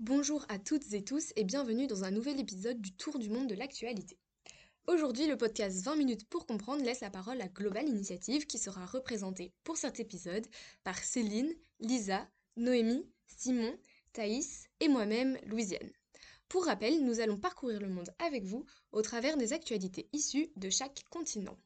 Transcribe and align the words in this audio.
Bonjour 0.00 0.46
à 0.48 0.60
toutes 0.60 0.92
et 0.92 1.02
tous 1.02 1.32
et 1.34 1.42
bienvenue 1.42 1.88
dans 1.88 2.04
un 2.04 2.12
nouvel 2.12 2.38
épisode 2.38 2.80
du 2.80 2.92
Tour 2.92 3.18
du 3.18 3.30
monde 3.30 3.48
de 3.48 3.56
l'actualité. 3.56 4.16
Aujourd'hui, 4.86 5.26
le 5.26 5.36
podcast 5.36 5.84
20 5.84 5.96
minutes 5.96 6.28
pour 6.28 6.46
comprendre 6.46 6.84
laisse 6.84 7.00
la 7.00 7.10
parole 7.10 7.40
à 7.40 7.48
Global 7.48 7.88
Initiative 7.88 8.46
qui 8.46 8.58
sera 8.58 8.86
représentée 8.86 9.52
pour 9.64 9.76
cet 9.76 9.98
épisode 9.98 10.46
par 10.84 10.96
Céline, 10.96 11.52
Lisa, 11.80 12.28
Noémie, 12.56 13.10
Simon, 13.26 13.76
Thaïs 14.12 14.68
et 14.78 14.86
moi-même, 14.86 15.36
Louisiane. 15.46 15.90
Pour 16.48 16.66
rappel, 16.66 17.04
nous 17.04 17.18
allons 17.18 17.36
parcourir 17.36 17.80
le 17.80 17.88
monde 17.88 18.14
avec 18.20 18.44
vous 18.44 18.64
au 18.92 19.02
travers 19.02 19.36
des 19.36 19.52
actualités 19.52 20.08
issues 20.12 20.52
de 20.54 20.70
chaque 20.70 21.02
continent. 21.10 21.58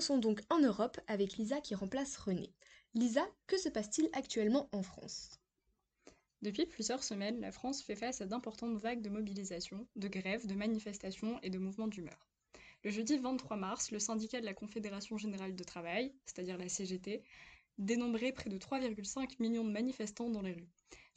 Commençons 0.00 0.16
donc 0.16 0.40
en 0.48 0.60
Europe 0.60 0.98
avec 1.08 1.36
Lisa 1.36 1.60
qui 1.60 1.74
remplace 1.74 2.16
René. 2.16 2.54
Lisa, 2.94 3.22
que 3.46 3.58
se 3.58 3.68
passe-t-il 3.68 4.08
actuellement 4.14 4.70
en 4.72 4.82
France? 4.82 5.38
Depuis 6.40 6.64
plusieurs 6.64 7.04
semaines, 7.04 7.38
la 7.42 7.52
France 7.52 7.82
fait 7.82 7.96
face 7.96 8.22
à 8.22 8.26
d'importantes 8.26 8.78
vagues 8.78 9.02
de 9.02 9.10
mobilisation, 9.10 9.86
de 9.96 10.08
grèves, 10.08 10.46
de 10.46 10.54
manifestations 10.54 11.38
et 11.42 11.50
de 11.50 11.58
mouvements 11.58 11.86
d'humeur. 11.86 12.30
Le 12.82 12.90
jeudi 12.90 13.18
23 13.18 13.58
mars, 13.58 13.90
le 13.90 13.98
syndicat 13.98 14.40
de 14.40 14.46
la 14.46 14.54
Confédération 14.54 15.18
générale 15.18 15.54
de 15.54 15.64
travail, 15.64 16.14
c'est-à-dire 16.24 16.56
la 16.56 16.70
CGT, 16.70 17.22
dénombrait 17.76 18.32
près 18.32 18.48
de 18.48 18.56
3,5 18.56 19.36
millions 19.38 19.64
de 19.64 19.70
manifestants 19.70 20.30
dans 20.30 20.40
les 20.40 20.54
rues. 20.54 20.70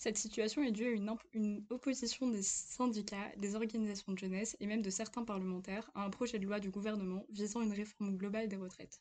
Cette 0.03 0.17
situation 0.17 0.61
est 0.63 0.73
due 0.73 0.87
à 0.87 1.15
une, 1.31 1.65
opposition 1.69 2.27
des 2.27 2.41
syndicats, 2.41 3.31
des 3.37 3.55
organisations 3.55 4.11
de 4.11 4.17
jeunesse 4.17 4.57
et 4.59 4.67
même 4.67 4.81
de 4.81 4.89
certains 4.89 5.23
parlementaires 5.23 5.89
à 5.95 6.03
un 6.03 6.09
projet 6.09 6.39
de 6.39 6.45
loi 6.45 6.59
du 6.59 6.71
gouvernement 6.71 7.25
visant 7.29 7.61
une 7.61 7.71
réforme 7.71 8.17
globale 8.17 8.49
des 8.49 8.57
retraites. 8.57 8.99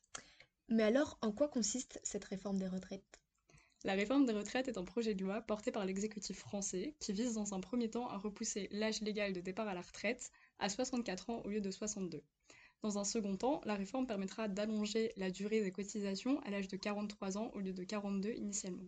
Mais 0.69 0.85
alors, 0.85 1.19
en 1.21 1.33
quoi 1.33 1.49
consiste 1.49 1.99
cette 2.05 2.23
réforme 2.27 2.59
des 2.59 2.69
retraites? 2.69 3.21
La 3.83 3.95
réforme 3.95 4.27
des 4.27 4.33
retraites 4.33 4.69
est 4.69 4.79
un 4.79 4.85
projet 4.85 5.17
de 5.17 5.25
loi 5.25 5.41
porté 5.41 5.73
par 5.73 5.85
l'exécutif 5.85 6.39
français 6.39 6.95
qui 7.01 7.13
vise 7.13 7.35
dans 7.35 7.53
un 7.53 7.59
premier 7.59 7.91
temps 7.91 8.07
à 8.07 8.17
repousser 8.17 8.69
l'âge 8.71 9.01
légal 9.01 9.33
de 9.33 9.41
départ 9.41 9.67
à 9.67 9.75
la 9.75 9.81
retraite 9.81 10.31
à 10.61 10.69
64 10.69 11.31
ans 11.31 11.43
au 11.45 11.49
lieu 11.49 11.61
de 11.61 11.71
62. 11.73 12.23
Dans 12.83 12.99
un 12.99 13.05
second 13.05 13.37
temps, 13.37 13.61
la 13.65 13.75
réforme 13.75 14.07
permettra 14.07 14.47
d'allonger 14.47 15.13
la 15.17 15.33
durée 15.33 15.63
des 15.63 15.73
cotisations 15.73 16.39
à 16.43 16.51
l'âge 16.51 16.69
de 16.69 16.77
43 16.77 17.39
ans 17.39 17.51
au 17.55 17.59
lieu 17.59 17.73
de 17.73 17.83
42 17.83 18.35
initialement. 18.35 18.87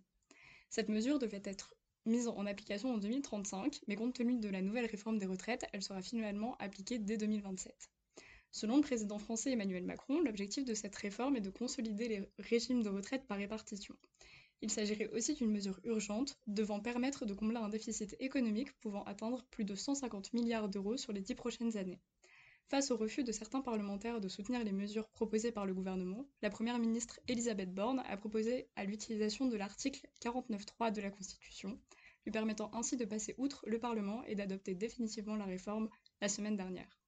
Cette 0.71 0.89
mesure 0.89 1.19
devait 1.19 1.43
être 1.45 1.75
mise 2.07 2.29
en 2.29 2.47
application 2.47 2.93
en 2.93 2.99
2035, 2.99 3.81
mais 3.87 3.97
compte 3.97 4.15
tenu 4.15 4.39
de 4.39 4.49
la 4.49 4.63
nouvelle 4.63 4.87
réforme 4.87 5.19
des 5.19 5.27
retraites, 5.27 5.65
elle 5.73 5.83
sera 5.83 6.03
finalement 6.03 6.57
appliquée 6.59 6.99
dès 6.99 7.17
2027. 7.17 7.75
Selon 8.51 8.77
le 8.77 8.83
président 8.83 9.19
français 9.19 9.51
Emmanuel 9.51 9.85
Macron, 9.85 10.21
l'objectif 10.21 10.65
de 10.65 10.75
cette 10.75 10.95
réforme 10.95 11.37
est 11.37 11.41
de 11.41 11.51
consolider 11.51 12.09
les 12.09 12.29
régimes 12.39 12.83
de 12.83 12.89
retraite 12.89 13.27
par 13.27 13.39
répartition. 13.39 13.97
Il 14.63 14.71
s'agirait 14.71 15.09
aussi 15.09 15.35
d'une 15.35 15.51
mesure 15.51 15.81
urgente 15.85 16.39
devant 16.47 16.81
permettre 16.81 17.27
de 17.27 17.35
combler 17.35 17.59
un 17.59 17.69
déficit 17.69 18.17
économique 18.21 18.73
pouvant 18.81 19.03
atteindre 19.05 19.45
plus 19.51 19.65
de 19.65 19.75
150 19.75 20.33
milliards 20.33 20.69
d'euros 20.69 20.97
sur 20.97 21.13
les 21.13 21.21
dix 21.21 21.35
prochaines 21.35 21.77
années. 21.77 22.01
Face 22.69 22.91
au 22.91 22.97
refus 22.97 23.25
de 23.25 23.33
certains 23.33 23.61
parlementaires 23.61 24.21
de 24.21 24.29
soutenir 24.29 24.65
les 24.65 24.73
mesures 24.73 25.09
proposées 25.11 25.53
par 25.53 25.67
le 25.67 25.75
gouvernement, 25.75 26.27
la 26.41 26.49
Première 26.49 26.79
ministre 26.79 27.21
Elisabeth 27.29 27.75
Borne 27.75 28.03
a 28.09 28.17
proposé 28.17 28.69
à 28.75 28.85
l'utilisation 28.85 29.47
de 29.47 29.57
l'article 29.57 30.09
49.3 30.23 30.91
de 30.91 31.03
la 31.03 31.11
Constitution, 31.11 31.79
lui 32.25 32.33
permettant 32.33 32.71
ainsi 32.73 32.97
de 32.97 33.05
passer 33.05 33.35
outre 33.37 33.65
le 33.69 33.79
Parlement 33.79 34.25
et 34.25 34.35
d'adopter 34.35 34.75
définitivement 34.75 35.37
la 35.37 35.45
réforme 35.45 35.91
la 36.23 36.29
semaine 36.29 36.57
dernière. 36.57 36.99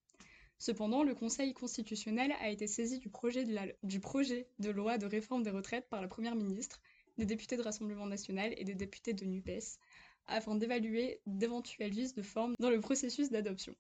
Cependant, 0.59 1.03
le 1.03 1.15
Conseil 1.15 1.55
constitutionnel 1.55 2.33
a 2.41 2.51
été 2.51 2.67
saisi 2.67 2.98
du 2.98 3.09
projet 3.09 3.45
de, 3.45 4.70
loi 4.70 4.98
de 4.98 5.07
réforme 5.07 5.43
des 5.43 5.51
retraites 5.51 5.89
par 5.89 6.03
la 6.03 6.09
Première 6.09 6.36
ministre, 6.36 6.80
des 7.17 7.27
députés 7.27 7.57
de 7.57 7.63
Rassemblement 7.63 8.07
national 8.07 8.55
et 8.59 8.64
des 8.64 8.75
députés 8.75 9.14
de 9.14 9.25
NUPES, 9.25 9.79
afin 10.27 10.55
d'évaluer 10.55 11.20
d'éventuels 11.27 11.92
vices 11.92 12.14
de 12.14 12.23
forme 12.23 12.55
dans 12.59 12.70
le 12.70 12.80
processus 12.80 13.30
d'adoption. 13.30 13.75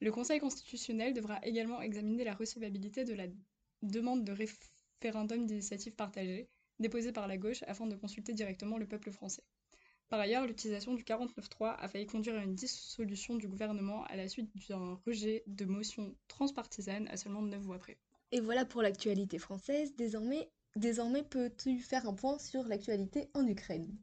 Le 0.00 0.12
Conseil 0.12 0.40
constitutionnel 0.40 1.14
devra 1.14 1.38
également 1.42 1.80
examiner 1.80 2.24
la 2.24 2.34
recevabilité 2.34 3.04
de 3.04 3.14
la 3.14 3.26
demande 3.82 4.24
de 4.24 4.32
référendum 4.32 5.46
d'initiative 5.46 5.94
partagée 5.94 6.48
déposée 6.78 7.12
par 7.12 7.26
la 7.26 7.38
gauche 7.38 7.62
afin 7.66 7.86
de 7.86 7.96
consulter 7.96 8.34
directement 8.34 8.76
le 8.76 8.86
peuple 8.86 9.10
français. 9.10 9.42
Par 10.08 10.20
ailleurs, 10.20 10.46
l'utilisation 10.46 10.94
du 10.94 11.02
49.3 11.02 11.76
a 11.78 11.88
failli 11.88 12.06
conduire 12.06 12.36
à 12.36 12.44
une 12.44 12.54
dissolution 12.54 13.36
du 13.36 13.48
gouvernement 13.48 14.04
à 14.04 14.16
la 14.16 14.28
suite 14.28 14.50
d'un 14.68 15.00
rejet 15.04 15.42
de 15.46 15.64
motions 15.64 16.14
transpartisanes 16.28 17.08
à 17.08 17.16
seulement 17.16 17.42
9 17.42 17.60
voix 17.60 17.78
près. 17.78 17.98
Et 18.30 18.40
voilà 18.40 18.64
pour 18.64 18.82
l'actualité 18.82 19.38
française. 19.38 19.96
Désormais, 19.96 20.48
désormais 20.76 21.24
peux-tu 21.24 21.80
faire 21.80 22.08
un 22.08 22.14
point 22.14 22.38
sur 22.38 22.64
l'actualité 22.64 23.28
en 23.34 23.46
Ukraine? 23.46 23.96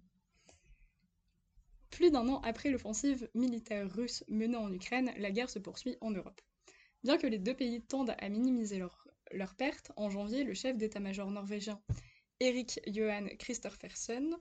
Plus 1.94 2.10
d'un 2.10 2.28
an 2.28 2.42
après 2.42 2.72
l'offensive 2.72 3.30
militaire 3.36 3.88
russe 3.94 4.24
menée 4.28 4.58
en 4.58 4.74
Ukraine, 4.74 5.14
la 5.18 5.30
guerre 5.30 5.52
se 5.52 5.60
poursuit 5.60 5.96
en 6.02 6.10
Europe. 6.10 6.42
Bien 7.04 7.18
que 7.20 7.28
les 7.28 7.38
deux 7.38 7.54
pays 7.54 7.82
tendent 7.82 8.16
à 8.18 8.30
minimiser 8.30 8.80
leurs 8.80 9.56
pertes, 9.56 9.92
en 9.96 10.10
janvier, 10.10 10.44
le 10.44 10.56
chef 10.56 10.76
d'état-major 10.76 11.30
norvégien 11.30 11.80
Erik 12.40 12.80
Johan 12.88 13.28
Christophersen 13.38 14.36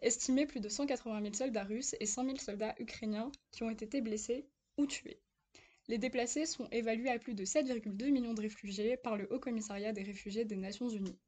estimait 0.00 0.46
plus 0.46 0.60
de 0.60 0.70
180 0.70 1.20
000 1.20 1.34
soldats 1.34 1.64
russes 1.64 1.94
et 2.00 2.06
100 2.06 2.24
000 2.24 2.36
soldats 2.38 2.74
ukrainiens 2.78 3.30
qui 3.50 3.62
ont 3.62 3.70
été 3.70 4.00
blessés 4.00 4.46
ou 4.78 4.86
tués. 4.86 5.20
Les 5.86 5.98
déplacés 5.98 6.46
sont 6.46 6.66
évalués 6.70 7.10
à 7.10 7.18
plus 7.18 7.34
de 7.34 7.44
7,2 7.44 8.10
millions 8.10 8.32
de 8.32 8.40
réfugiés 8.40 8.96
par 8.96 9.18
le 9.18 9.30
Haut 9.30 9.38
Commissariat 9.38 9.92
des 9.92 10.02
réfugiés 10.02 10.46
des 10.46 10.56
Nations 10.56 10.88
Unies. 10.88 11.18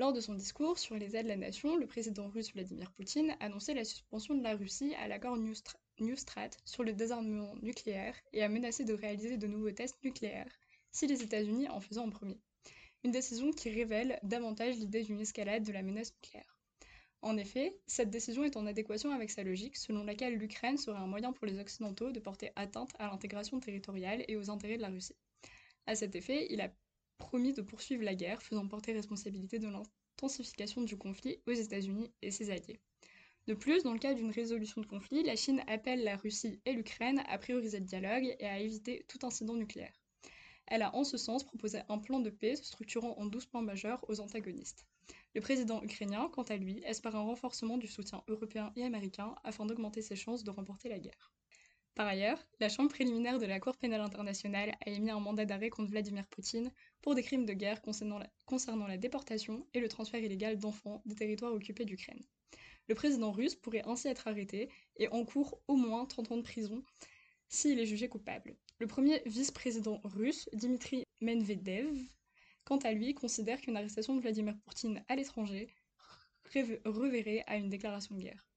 Lors 0.00 0.14
de 0.14 0.22
son 0.22 0.32
discours 0.32 0.78
sur 0.78 0.96
les 0.96 1.14
aides 1.14 1.26
de 1.26 1.28
la 1.28 1.36
nation, 1.36 1.76
le 1.76 1.86
président 1.86 2.30
russe 2.30 2.54
Vladimir 2.54 2.90
Poutine 2.92 3.36
annonçait 3.38 3.74
la 3.74 3.84
suspension 3.84 4.34
de 4.34 4.42
la 4.42 4.56
Russie 4.56 4.94
à 4.94 5.08
l'accord 5.08 5.36
New 5.36 6.16
Strat 6.16 6.48
sur 6.64 6.84
le 6.84 6.94
désarmement 6.94 7.54
nucléaire 7.60 8.16
et 8.32 8.42
a 8.42 8.48
menacé 8.48 8.86
de 8.86 8.94
réaliser 8.94 9.36
de 9.36 9.46
nouveaux 9.46 9.72
tests 9.72 10.02
nucléaires 10.02 10.58
si 10.90 11.06
les 11.06 11.22
États-Unis 11.22 11.68
en 11.68 11.80
faisaient 11.80 12.00
en 12.00 12.08
premier. 12.08 12.40
Une 13.04 13.10
décision 13.10 13.50
qui 13.50 13.68
révèle 13.68 14.18
davantage 14.22 14.76
l'idée 14.76 15.02
d'une 15.02 15.20
escalade 15.20 15.64
de 15.64 15.72
la 15.72 15.82
menace 15.82 16.14
nucléaire. 16.14 16.58
En 17.20 17.36
effet, 17.36 17.78
cette 17.86 18.08
décision 18.08 18.42
est 18.44 18.56
en 18.56 18.64
adéquation 18.64 19.12
avec 19.12 19.30
sa 19.30 19.42
logique 19.42 19.76
selon 19.76 20.04
laquelle 20.04 20.38
l'Ukraine 20.38 20.78
serait 20.78 20.96
un 20.96 21.08
moyen 21.08 21.34
pour 21.34 21.44
les 21.44 21.58
Occidentaux 21.58 22.10
de 22.10 22.20
porter 22.20 22.52
atteinte 22.56 22.92
à 22.98 23.08
l'intégration 23.08 23.60
territoriale 23.60 24.24
et 24.28 24.38
aux 24.38 24.48
intérêts 24.48 24.78
de 24.78 24.82
la 24.82 24.88
Russie. 24.88 25.16
À 25.84 25.94
cet 25.94 26.16
effet, 26.16 26.46
il 26.48 26.62
a 26.62 26.72
promis 27.20 27.52
de 27.52 27.62
poursuivre 27.62 28.02
la 28.02 28.16
guerre, 28.16 28.42
faisant 28.42 28.66
porter 28.66 28.92
responsabilité 28.92 29.60
de 29.60 29.68
l'intensification 29.68 30.82
du 30.82 30.96
conflit 30.96 31.38
aux 31.46 31.52
États-Unis 31.52 32.10
et 32.22 32.32
ses 32.32 32.50
alliés. 32.50 32.80
De 33.46 33.54
plus, 33.54 33.84
dans 33.84 33.92
le 33.92 33.98
cas 33.98 34.14
d'une 34.14 34.32
résolution 34.32 34.80
de 34.80 34.86
conflit, 34.86 35.22
la 35.22 35.36
Chine 35.36 35.62
appelle 35.68 36.02
la 36.02 36.16
Russie 36.16 36.60
et 36.64 36.72
l'Ukraine 36.72 37.22
à 37.28 37.38
prioriser 37.38 37.78
le 37.78 37.84
dialogue 37.84 38.34
et 38.38 38.46
à 38.46 38.58
éviter 38.58 39.04
tout 39.06 39.24
incident 39.24 39.54
nucléaire. 39.54 39.94
Elle 40.66 40.82
a 40.82 40.94
en 40.94 41.04
ce 41.04 41.16
sens 41.16 41.44
proposé 41.44 41.80
un 41.88 41.98
plan 41.98 42.20
de 42.20 42.30
paix 42.30 42.56
structurant 42.56 43.14
en 43.18 43.26
12 43.26 43.46
points 43.46 43.62
majeurs 43.62 44.04
aux 44.08 44.20
antagonistes. 44.20 44.86
Le 45.34 45.40
président 45.40 45.82
ukrainien, 45.82 46.28
quant 46.32 46.42
à 46.44 46.56
lui, 46.56 46.82
espère 46.84 47.16
un 47.16 47.22
renforcement 47.22 47.78
du 47.78 47.86
soutien 47.86 48.22
européen 48.28 48.72
et 48.76 48.84
américain 48.84 49.34
afin 49.44 49.66
d'augmenter 49.66 50.02
ses 50.02 50.16
chances 50.16 50.44
de 50.44 50.50
remporter 50.50 50.88
la 50.88 50.98
guerre. 50.98 51.32
Par 51.94 52.06
ailleurs, 52.06 52.38
la 52.60 52.68
Chambre 52.68 52.90
préliminaire 52.90 53.38
de 53.38 53.46
la 53.46 53.60
Cour 53.60 53.76
pénale 53.76 54.00
internationale 54.00 54.76
a 54.86 54.90
émis 54.90 55.10
un 55.10 55.20
mandat 55.20 55.44
d'arrêt 55.44 55.70
contre 55.70 55.90
Vladimir 55.90 56.26
Poutine 56.28 56.72
pour 57.02 57.14
des 57.14 57.22
crimes 57.22 57.46
de 57.46 57.52
guerre 57.52 57.82
concernant 57.82 58.18
la, 58.86 58.96
déportation 58.96 59.66
et 59.74 59.80
le 59.80 59.88
transfert 59.88 60.20
illégal 60.20 60.58
d'enfants 60.58 61.02
des 61.04 61.14
territoires 61.14 61.52
occupés 61.52 61.84
d'Ukraine. 61.84 62.22
Le 62.88 62.94
président 62.94 63.32
russe 63.32 63.54
pourrait 63.54 63.82
ainsi 63.86 64.08
être 64.08 64.28
arrêté 64.28 64.70
et 64.96 65.08
encourt 65.08 65.60
au 65.68 65.76
moins 65.76 66.06
30 66.06 66.32
ans 66.32 66.36
de 66.36 66.42
prison 66.42 66.82
s'il 67.48 67.78
est 67.78 67.86
jugé 67.86 68.08
coupable. 68.08 68.56
Le 68.78 68.86
premier 68.86 69.22
vice-président 69.26 70.00
russe, 70.04 70.48
Dmitri 70.52 71.04
Medvedev, 71.20 71.92
quant 72.64 72.78
à 72.78 72.92
lui, 72.92 73.14
considère 73.14 73.60
qu'une 73.60 73.76
arrestation 73.76 74.14
de 74.14 74.20
Vladimir 74.20 74.56
Poutine 74.64 75.04
à 75.08 75.16
l'étranger 75.16 75.68
reverrait 76.84 77.44
à 77.46 77.56
une 77.56 77.68
déclaration 77.68 78.14
de 78.14 78.22
guerre. 78.22 78.49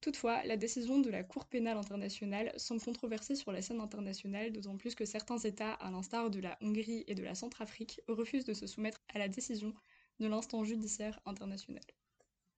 Toutefois, 0.00 0.42
la 0.44 0.56
décision 0.56 0.98
de 0.98 1.10
la 1.10 1.22
Cour 1.22 1.44
pénale 1.44 1.76
internationale 1.76 2.52
semble 2.56 2.80
controversée 2.80 3.34
sur 3.34 3.52
la 3.52 3.60
scène 3.60 3.80
internationale, 3.80 4.50
d'autant 4.50 4.78
plus 4.78 4.94
que 4.94 5.04
certains 5.04 5.38
États, 5.38 5.74
à 5.74 5.90
l'instar 5.90 6.30
de 6.30 6.40
la 6.40 6.56
Hongrie 6.62 7.04
et 7.06 7.14
de 7.14 7.22
la 7.22 7.34
Centrafrique, 7.34 8.00
refusent 8.08 8.46
de 8.46 8.54
se 8.54 8.66
soumettre 8.66 9.02
à 9.12 9.18
la 9.18 9.28
décision 9.28 9.74
de 10.18 10.26
l'instant 10.26 10.64
judiciaire 10.64 11.20
international. 11.26 11.82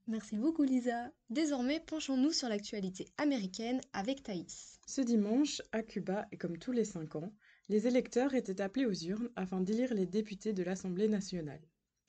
Merci 0.06 0.36
beaucoup 0.36 0.62
Lisa. 0.62 1.12
Désormais, 1.30 1.80
penchons-nous 1.80 2.32
sur 2.32 2.48
l'actualité 2.48 3.08
américaine 3.18 3.80
avec 3.92 4.22
Thaïs. 4.22 4.78
Ce 4.86 5.00
dimanche, 5.00 5.62
à 5.72 5.82
Cuba, 5.82 6.26
et 6.32 6.38
comme 6.38 6.58
tous 6.58 6.72
les 6.72 6.84
cinq 6.84 7.16
ans, 7.16 7.32
les 7.68 7.86
électeurs 7.86 8.34
étaient 8.34 8.60
appelés 8.60 8.86
aux 8.86 8.92
urnes 8.92 9.30
afin 9.36 9.60
d'élire 9.60 9.94
les 9.94 10.06
députés 10.06 10.52
de 10.52 10.62
l'Assemblée 10.62 11.08
nationale. 11.08 11.62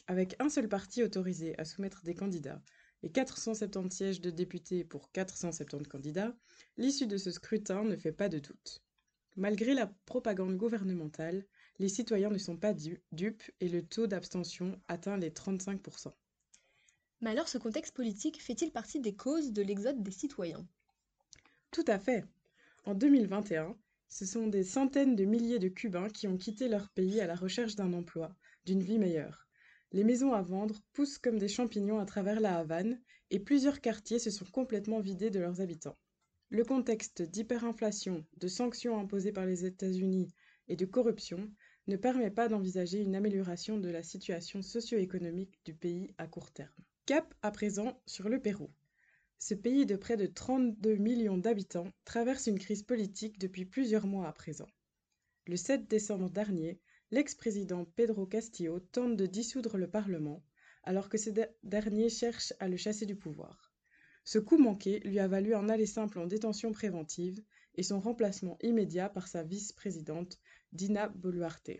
Avec 0.08 0.36
un 0.40 0.50
seul 0.50 0.68
parti 0.68 1.04
autorisé 1.04 1.58
à 1.60 1.66
soumettre 1.66 2.04
des 2.04 2.16
candidats, 2.16 2.62
et 3.04 3.12
470 3.12 3.96
sièges 3.96 4.22
de 4.22 4.32
députés 4.32 4.84
pour 4.84 5.12
470 5.12 5.88
candidats, 5.88 6.36
l'issue 6.78 7.06
de 7.06 7.18
ce 7.18 7.32
scrutin 7.32 7.84
ne 7.84 7.96
fait 7.96 8.12
pas 8.12 8.30
de 8.30 8.40
doute. 8.40 8.82
Malgré 9.36 9.74
la 9.74 9.88
propagande 10.06 10.58
gouvernementale, 10.58 11.46
les 11.80 11.90
citoyens 11.90 12.30
ne 12.30 12.38
sont 12.38 12.58
pas 12.58 12.74
dupes 12.74 13.52
et 13.60 13.68
le 13.68 13.84
taux 13.84 14.08
d'abstention 14.08 14.80
atteint 14.88 15.18
les 15.18 15.32
35%. 15.32 16.14
Mais 17.22 17.32
alors 17.32 17.48
ce 17.48 17.58
contexte 17.58 17.96
politique 17.96 18.42
fait-il 18.42 18.72
partie 18.72 19.00
des 19.00 19.16
causes 19.16 19.52
de 19.52 19.62
l'exode 19.62 20.02
des 20.04 20.12
citoyens? 20.12 20.68
Tout 21.72 21.86
à 21.88 21.98
fait. 21.98 22.26
En 22.86 22.94
2021, 22.94 23.76
ce 24.10 24.26
sont 24.26 24.48
des 24.48 24.64
centaines 24.64 25.16
de 25.16 25.26
milliers 25.26 25.60
de 25.60 25.70
Cubains 25.70 26.10
qui 26.10 26.28
ont 26.28 26.38
quitté 26.38 26.68
leur 26.68 26.90
pays 26.90 27.20
à 27.20 27.26
la 27.26 27.36
recherche 27.36 27.76
d'un 27.76 27.94
emploi, 27.94 28.36
d'une 28.66 28.84
vie 28.84 29.00
meilleure. 29.00 29.43
Les 29.94 30.04
maisons 30.04 30.34
à 30.34 30.42
vendre 30.42 30.82
poussent 30.94 31.20
comme 31.20 31.38
des 31.38 31.48
champignons 31.48 32.00
à 32.00 32.06
travers 32.06 32.40
la 32.40 32.58
Havane 32.58 33.00
et 33.30 33.40
plusieurs 33.40 33.80
quartiers 33.80 34.18
se 34.18 34.32
sont 34.32 34.46
complètement 34.46 35.00
vidés 35.00 35.30
de 35.30 35.40
leurs 35.40 35.62
habitants. 35.62 35.96
Le 36.50 36.66
contexte 36.66 37.22
d'hyperinflation, 37.22 38.26
de 38.38 38.48
sanctions 38.48 39.00
imposées 39.00 39.32
par 39.32 39.46
les 39.46 39.66
États-Unis 39.66 40.34
et 40.68 40.76
de 40.76 40.86
corruption 40.86 41.48
ne 41.86 41.96
permet 41.96 42.32
pas 42.32 42.48
d'envisager 42.48 43.02
une 43.02 43.16
amélioration 43.16 43.78
de 43.78 43.90
la 43.90 44.02
situation 44.02 44.64
socio-économique 44.64 45.60
du 45.64 45.76
pays 45.76 46.10
à 46.18 46.26
court 46.26 46.52
terme. 46.52 46.74
Cap 47.06 47.32
à 47.44 47.52
présent 47.52 48.02
sur 48.08 48.30
le 48.30 48.40
Pérou. 48.40 48.72
Ce 49.38 49.54
pays 49.54 49.86
de 49.86 49.96
près 49.96 50.18
de 50.18 50.26
32 50.26 50.96
millions 50.96 51.38
d'habitants 51.38 51.92
traverse 52.04 52.48
une 52.48 52.58
crise 52.58 52.82
politique 52.82 53.38
depuis 53.38 53.66
plusieurs 53.66 54.08
mois 54.08 54.28
à 54.28 54.32
présent. 54.32 54.70
Le 55.46 55.58
7 55.58 55.88
décembre 55.88 56.32
dernier, 56.32 56.80
l'ex-président 57.12 57.86
Pedro 57.86 58.26
Castillo 58.26 58.80
tente 58.80 59.18
de 59.18 59.26
dissoudre 59.26 59.78
le 59.78 59.90
Parlement, 59.90 60.44
alors 60.84 61.10
que 61.10 61.18
ce 61.18 61.30
dernier 61.64 62.10
cherche 62.10 62.54
à 62.60 62.68
le 62.68 62.78
chasser 62.78 63.06
du 63.06 63.16
pouvoir. 63.16 63.74
Ce 64.26 64.40
coup 64.40 64.58
manqué 64.58 65.00
lui 65.02 65.20
a 65.20 65.28
valu 65.28 65.54
un 65.54 65.70
aller 65.70 65.86
simple 65.86 66.20
en 66.20 66.28
détention 66.28 66.72
préventive 66.72 67.44
et 67.76 67.84
son 67.84 68.00
remplacement 68.00 68.58
immédiat 68.62 69.10
par 69.10 69.28
sa 69.28 69.44
vice-présidente, 69.44 70.40
Dina 70.72 71.10
Boluarte. 71.10 71.72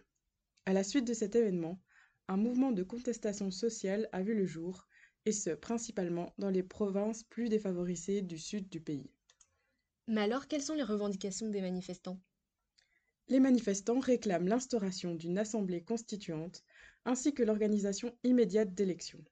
À 0.66 0.74
la 0.74 0.84
suite 0.84 1.08
de 1.08 1.14
cet 1.14 1.36
événement, 1.36 1.82
un 2.28 2.38
mouvement 2.38 2.72
de 2.72 2.84
contestation 2.84 3.52
sociale 3.52 4.10
a 4.12 4.22
vu 4.22 4.34
le 4.34 4.46
jour 4.46 4.88
et 5.26 5.32
ce 5.32 5.52
principalement 5.52 6.34
dans 6.38 6.50
les 6.50 6.64
provinces 6.64 7.24
plus 7.24 7.50
défavorisées 7.50 8.22
du 8.22 8.38
sud 8.38 8.70
du 8.70 8.82
pays. 8.82 9.10
Mais 10.08 10.22
alors, 10.22 10.48
quelles 10.48 10.62
sont 10.62 10.74
les 10.74 10.84
revendications 10.84 11.50
des 11.50 11.62
manifestants? 11.62 12.20
Les 13.30 13.40
manifestants 13.40 14.00
réclament 14.00 14.48
l'instauration 14.48 15.16
d'une 15.16 15.38
assemblée 15.38 15.82
constituante 15.82 16.64
ainsi 17.06 17.34
que 17.34 17.44
l'organisation 17.44 18.16
immédiate 18.24 18.74
d'élections. 18.74 19.24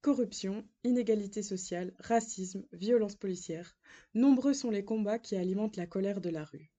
Corruption, 0.00 0.64
inégalité 0.84 1.42
sociale, 1.42 1.92
racisme, 1.98 2.64
violence 2.72 3.16
policière, 3.16 3.76
nombreux 4.14 4.54
sont 4.54 4.70
les 4.70 4.84
combats 4.84 5.18
qui 5.18 5.34
alimentent 5.34 5.76
la 5.76 5.86
colère 5.86 6.20
de 6.20 6.30
la 6.30 6.44
rue. 6.44 6.70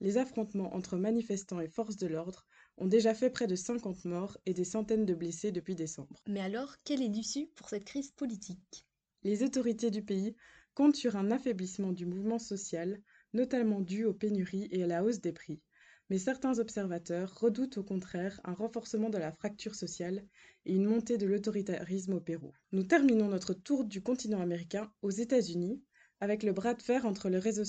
Les 0.00 0.18
affrontements 0.18 0.74
entre 0.74 0.98
manifestants 0.98 1.60
et 1.60 1.68
forces 1.68 1.96
de 1.96 2.06
l'ordre 2.06 2.44
ont 2.76 2.86
déjà 2.86 3.14
fait 3.14 3.30
près 3.30 3.46
de 3.46 3.56
50 3.56 4.04
morts 4.04 4.36
et 4.44 4.52
des 4.52 4.64
centaines 4.64 5.06
de 5.06 5.14
blessés 5.14 5.52
depuis 5.52 5.74
décembre. 5.74 6.22
Mais 6.26 6.40
alors, 6.40 6.76
quelle 6.84 7.00
est 7.00 7.08
l'issue 7.08 7.46
pour 7.54 7.70
cette 7.70 7.86
crise 7.86 8.10
politique? 8.10 8.86
Les 9.22 9.42
autorités 9.42 9.90
du 9.90 10.02
pays 10.02 10.36
comptent 10.74 10.96
sur 10.96 11.16
un 11.16 11.30
affaiblissement 11.30 11.92
du 11.92 12.04
mouvement 12.04 12.38
social, 12.38 13.00
notamment 13.32 13.80
dû 13.80 14.04
aux 14.04 14.12
pénuries 14.12 14.68
et 14.70 14.82
à 14.82 14.86
la 14.86 15.02
hausse 15.02 15.22
des 15.22 15.32
prix. 15.32 15.62
Mais 16.08 16.18
certains 16.18 16.58
observateurs 16.58 17.34
redoutent 17.40 17.78
au 17.78 17.82
contraire 17.82 18.40
un 18.44 18.52
renforcement 18.52 19.10
de 19.10 19.18
la 19.18 19.32
fracture 19.32 19.74
sociale 19.74 20.24
et 20.64 20.74
une 20.74 20.86
montée 20.86 21.18
de 21.18 21.26
l'autoritarisme 21.26 22.14
au 22.14 22.20
Pérou. 22.20 22.52
Nous 22.72 22.84
terminons 22.84 23.28
notre 23.28 23.54
tour 23.54 23.84
du 23.84 24.02
continent 24.02 24.40
américain 24.40 24.92
aux 25.02 25.10
États-Unis 25.10 25.82
avec 26.20 26.42
le 26.42 26.52
bras 26.52 26.74
de 26.74 26.82
fer 26.82 27.06
entre 27.06 27.28
le 27.28 27.38
réseau 27.38 27.64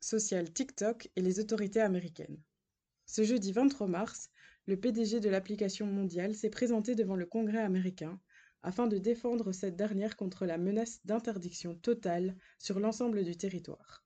social 0.00 0.52
TikTok 0.52 1.10
et 1.16 1.22
les 1.22 1.40
autorités 1.40 1.80
américaines. 1.80 2.40
Ce 3.06 3.24
jeudi 3.24 3.52
23 3.52 3.88
mars, 3.88 4.30
le 4.66 4.78
PDG 4.78 5.18
de 5.18 5.28
l'application 5.28 5.86
mondiale 5.86 6.34
s'est 6.34 6.48
présenté 6.48 6.94
devant 6.94 7.16
le 7.16 7.26
Congrès 7.26 7.62
américain 7.62 8.20
afin 8.62 8.86
de 8.86 8.98
défendre 8.98 9.52
cette 9.52 9.76
dernière 9.76 10.16
contre 10.16 10.46
la 10.46 10.58
menace 10.58 11.00
d'interdiction 11.04 11.74
totale 11.74 12.36
sur 12.58 12.78
l'ensemble 12.78 13.24
du 13.24 13.36
territoire. 13.36 14.04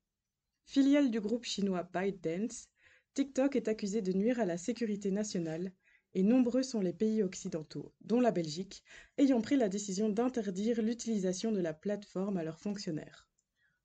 Filiale 0.65 1.11
du 1.11 1.21
groupe 1.21 1.45
chinois 1.45 1.89
ByteDance, 1.93 2.69
TikTok 3.15 3.55
est 3.55 3.69
accusé 3.69 4.03
de 4.03 4.13
nuire 4.13 4.41
à 4.41 4.45
la 4.45 4.59
sécurité 4.59 5.13
nationale 5.13 5.73
et 6.15 6.23
nombreux 6.23 6.63
sont 6.63 6.81
les 6.81 6.93
pays 6.93 7.23
occidentaux, 7.23 7.93
dont 8.01 8.21
la 8.21 8.33
Belgique, 8.33 8.83
ayant 9.19 9.41
pris 9.41 9.57
la 9.57 9.69
décision 9.69 10.09
d'interdire 10.09 10.83
l'utilisation 10.83 11.53
de 11.53 11.61
la 11.61 11.75
plateforme 11.75 12.37
à 12.37 12.45
leurs 12.45 12.59
fonctionnaires. 12.59 13.29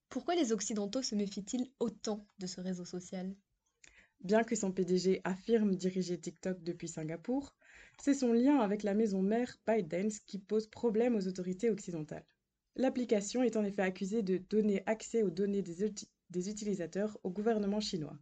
Pourquoi 0.09 0.33
les 0.33 0.51
Occidentaux 0.51 1.03
se 1.03 1.13
méfient-ils 1.13 1.71
autant 1.79 2.25
de 2.39 2.47
ce 2.47 2.59
réseau 2.59 2.85
social? 2.85 3.35
Bien 4.21 4.43
que 4.43 4.55
son 4.55 4.71
PDG 4.71 5.21
affirme 5.23 5.75
diriger 5.75 6.19
TikTok 6.19 6.63
depuis 6.63 6.87
Singapour, 6.87 7.55
c'est 8.01 8.15
son 8.15 8.33
lien 8.33 8.57
avec 8.59 8.81
la 8.81 8.95
maison 8.95 9.21
mère 9.21 9.57
ByteDance 9.67 10.19
qui 10.19 10.39
pose 10.39 10.67
problème 10.67 11.15
aux 11.15 11.27
autorités 11.27 11.69
occidentales. 11.69 12.25
L'application 12.75 13.43
est 13.43 13.57
en 13.57 13.63
effet 13.63 13.83
accusée 13.83 14.23
de 14.23 14.37
donner 14.37 14.81
accès 14.87 15.21
aux 15.21 15.29
données 15.29 15.61
des, 15.61 15.93
des, 16.31 16.49
utilisateurs 16.49 17.19
au 17.23 17.29
gouvernement 17.29 17.79
chinois. 17.79 18.17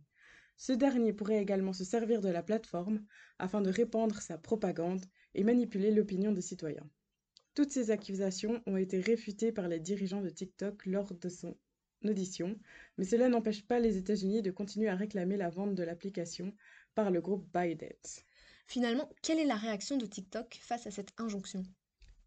Ce 0.58 0.74
dernier 0.74 1.14
pourrait 1.14 1.42
également 1.42 1.74
se 1.74 1.84
servir 1.84 2.20
de 2.20 2.30
la 2.30 2.42
plateforme 2.42 3.06
afin 3.38 3.62
de 3.62 3.70
répandre 3.70 4.22
sa 4.22 4.38
propagande 4.38 5.06
et 5.36 5.44
manipuler 5.44 5.92
l'opinion 5.92 6.32
des 6.32 6.42
citoyens. 6.42 6.90
Toutes 7.54 7.72
ces 7.72 7.92
accusations 7.92 8.62
ont 8.66 8.78
été 8.78 9.00
réfutées 9.00 9.52
par 9.52 9.68
les 9.68 9.80
dirigeants 9.80 10.22
de 10.22 10.30
TikTok 10.30 10.86
lors 10.86 11.14
de 11.14 11.30
son 11.30 11.56
audition, 12.04 12.60
mais 12.98 13.06
cela 13.06 13.30
n'empêche 13.30 13.66
pas 13.66 13.80
les 13.80 13.98
États-Unis 13.98 14.42
de 14.42 14.52
continuer 14.52 14.90
à 14.90 14.96
réclamer 14.96 15.38
la 15.38 15.50
vente 15.50 15.76
de 15.76 15.84
l'application 15.84 16.54
par 16.96 17.12
le 17.12 17.22
groupe 17.22 17.48
ByteDance. 17.54 18.24
Finalement, 18.68 19.10
quelle 19.22 19.40
est 19.40 19.46
la 19.46 19.56
réaction 19.56 19.98
de 19.98 20.06
TikTok 20.06 20.60
face 20.62 20.88
à 20.88 20.92
cette 20.92 21.14
injonction? 21.18 21.64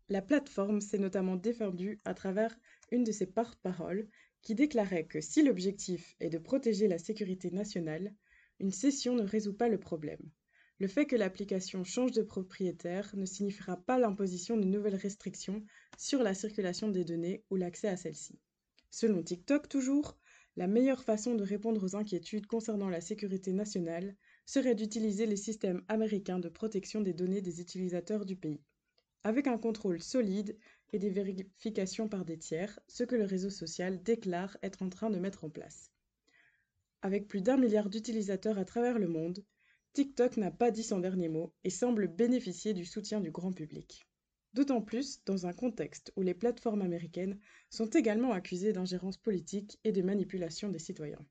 La 0.09 0.23
plateforme 0.23 0.81
s'est 0.81 0.99
notamment 0.99 1.37
défendue 1.37 2.01
à 2.05 2.15
travers 2.15 2.57
une 2.91 3.05
de 3.05 3.13
ses 3.13 3.27
porte-paroles 3.27 4.09
qui 4.43 4.55
déclarait 4.55 5.07
que 5.07 5.21
si 5.21 5.43
l'objectif 5.43 6.17
est 6.21 6.31
de 6.31 6.39
protéger 6.39 6.89
la 6.89 6.99
sécurité 6.99 7.51
nationale, 7.51 8.15
une 8.59 8.73
cession 8.73 9.15
ne 9.15 9.23
résout 9.23 9.55
pas 9.55 9.69
le 9.69 9.79
problème. 9.79 10.31
Le 10.79 10.89
fait 10.89 11.05
que 11.05 11.17
l'application 11.17 11.85
change 11.85 12.13
de 12.13 12.23
propriétaire 12.23 13.15
ne 13.15 13.27
signifiera 13.27 13.77
pas 13.77 13.99
l'imposition 13.99 14.57
de 14.57 14.65
nouvelles 14.65 14.95
restrictions 14.95 15.63
sur 15.99 16.23
la 16.23 16.33
circulation 16.33 16.89
des 16.89 17.05
données 17.05 17.45
ou 17.51 17.57
l'accès 17.57 17.89
à 17.89 17.97
celles-ci. 17.97 18.39
Selon 18.91 19.23
TikTok 19.23 19.69
toujours, 19.69 20.17
la 20.57 20.67
meilleure 20.67 21.05
façon 21.05 21.35
de 21.35 21.45
répondre 21.45 21.85
aux 21.85 21.97
inquiétudes 21.97 22.47
concernant 22.47 22.89
la 22.89 23.01
sécurité 23.01 23.53
nationale 23.53 24.17
serait 24.47 24.75
d'utiliser 24.75 25.27
les 25.27 25.37
systèmes 25.37 25.83
américains 25.89 26.39
de 26.39 26.49
protection 26.49 27.01
des 27.01 27.13
données 27.13 27.43
des 27.43 27.61
utilisateurs 27.61 28.25
du 28.25 28.37
pays, 28.37 28.63
avec 29.23 29.47
un 29.47 29.59
contrôle 29.59 30.01
solide 30.01 30.57
et 30.93 30.99
des 30.99 31.11
vérifications 31.11 32.09
par 32.09 32.25
des 32.25 32.39
tiers, 32.39 32.79
ce 32.89 33.05
que 33.05 33.17
le 33.17 33.25
réseau 33.25 33.51
social 33.51 34.03
déclare 34.03 34.57
être 34.63 34.83
en 34.83 34.89
train 34.89 35.11
de 35.11 35.19
mettre 35.19 35.45
en 35.45 35.51
place. 35.51 35.91
Avec 37.03 37.29
plus 37.29 37.43
d'un 37.43 37.57
milliard 37.57 37.89
d'utilisateurs 37.89 38.59
à 38.59 38.65
travers 38.65 38.99
le 38.99 39.09
monde, 39.09 39.45
TikTok 39.93 40.37
n'a 40.37 40.51
pas 40.51 40.71
dit 40.71 40.83
son 40.83 40.99
dernier 40.99 41.29
mot 41.29 41.53
et 41.65 41.71
semble 41.71 42.09
bénéficier 42.09 42.75
du 42.75 42.85
soutien 42.85 43.21
du 43.21 43.31
grand 43.31 43.53
public. 43.53 44.07
D'autant 44.53 44.83
plus 44.83 45.25
dans 45.25 45.47
un 45.47 45.53
contexte 45.53 46.13
où 46.17 46.23
les 46.23 46.35
plateformes 46.35 46.83
américaines 46.83 47.39
sont 47.71 47.89
également 47.89 48.33
accusées 48.33 48.73
d'ingérence 48.73 49.17
politique 49.17 49.79
et 49.85 49.93
de 49.93 50.03
manipulation 50.03 50.69
des 50.69 50.79
citoyens. 50.79 51.25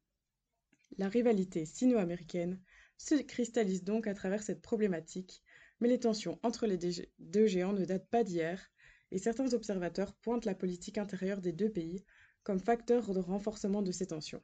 La 0.98 1.08
rivalité 1.08 1.66
sino-américaine 1.66 2.60
se 2.98 3.16
cristallise 3.16 3.84
donc 3.84 4.08
à 4.08 4.14
travers 4.14 4.42
cette 4.42 4.62
problématique, 4.62 5.44
mais 5.80 5.88
les 5.88 6.00
tensions 6.00 6.40
entre 6.44 6.66
les 6.66 6.78
deux 7.20 7.48
géants 7.48 7.74
ne 7.74 7.86
datent 7.86 8.10
pas 8.10 8.24
d'hier, 8.24 8.72
et 9.12 9.18
certains 9.18 9.54
observateurs 9.54 10.14
pointent 10.14 10.46
la 10.46 10.56
politique 10.56 10.98
intérieure 10.98 11.42
des 11.42 11.54
deux 11.54 11.70
pays 11.70 12.04
comme 12.44 12.60
facteur 12.60 13.14
de 13.14 13.20
renforcement 13.20 13.82
de 13.82 13.92
ces 13.92 14.08
tensions. 14.08 14.42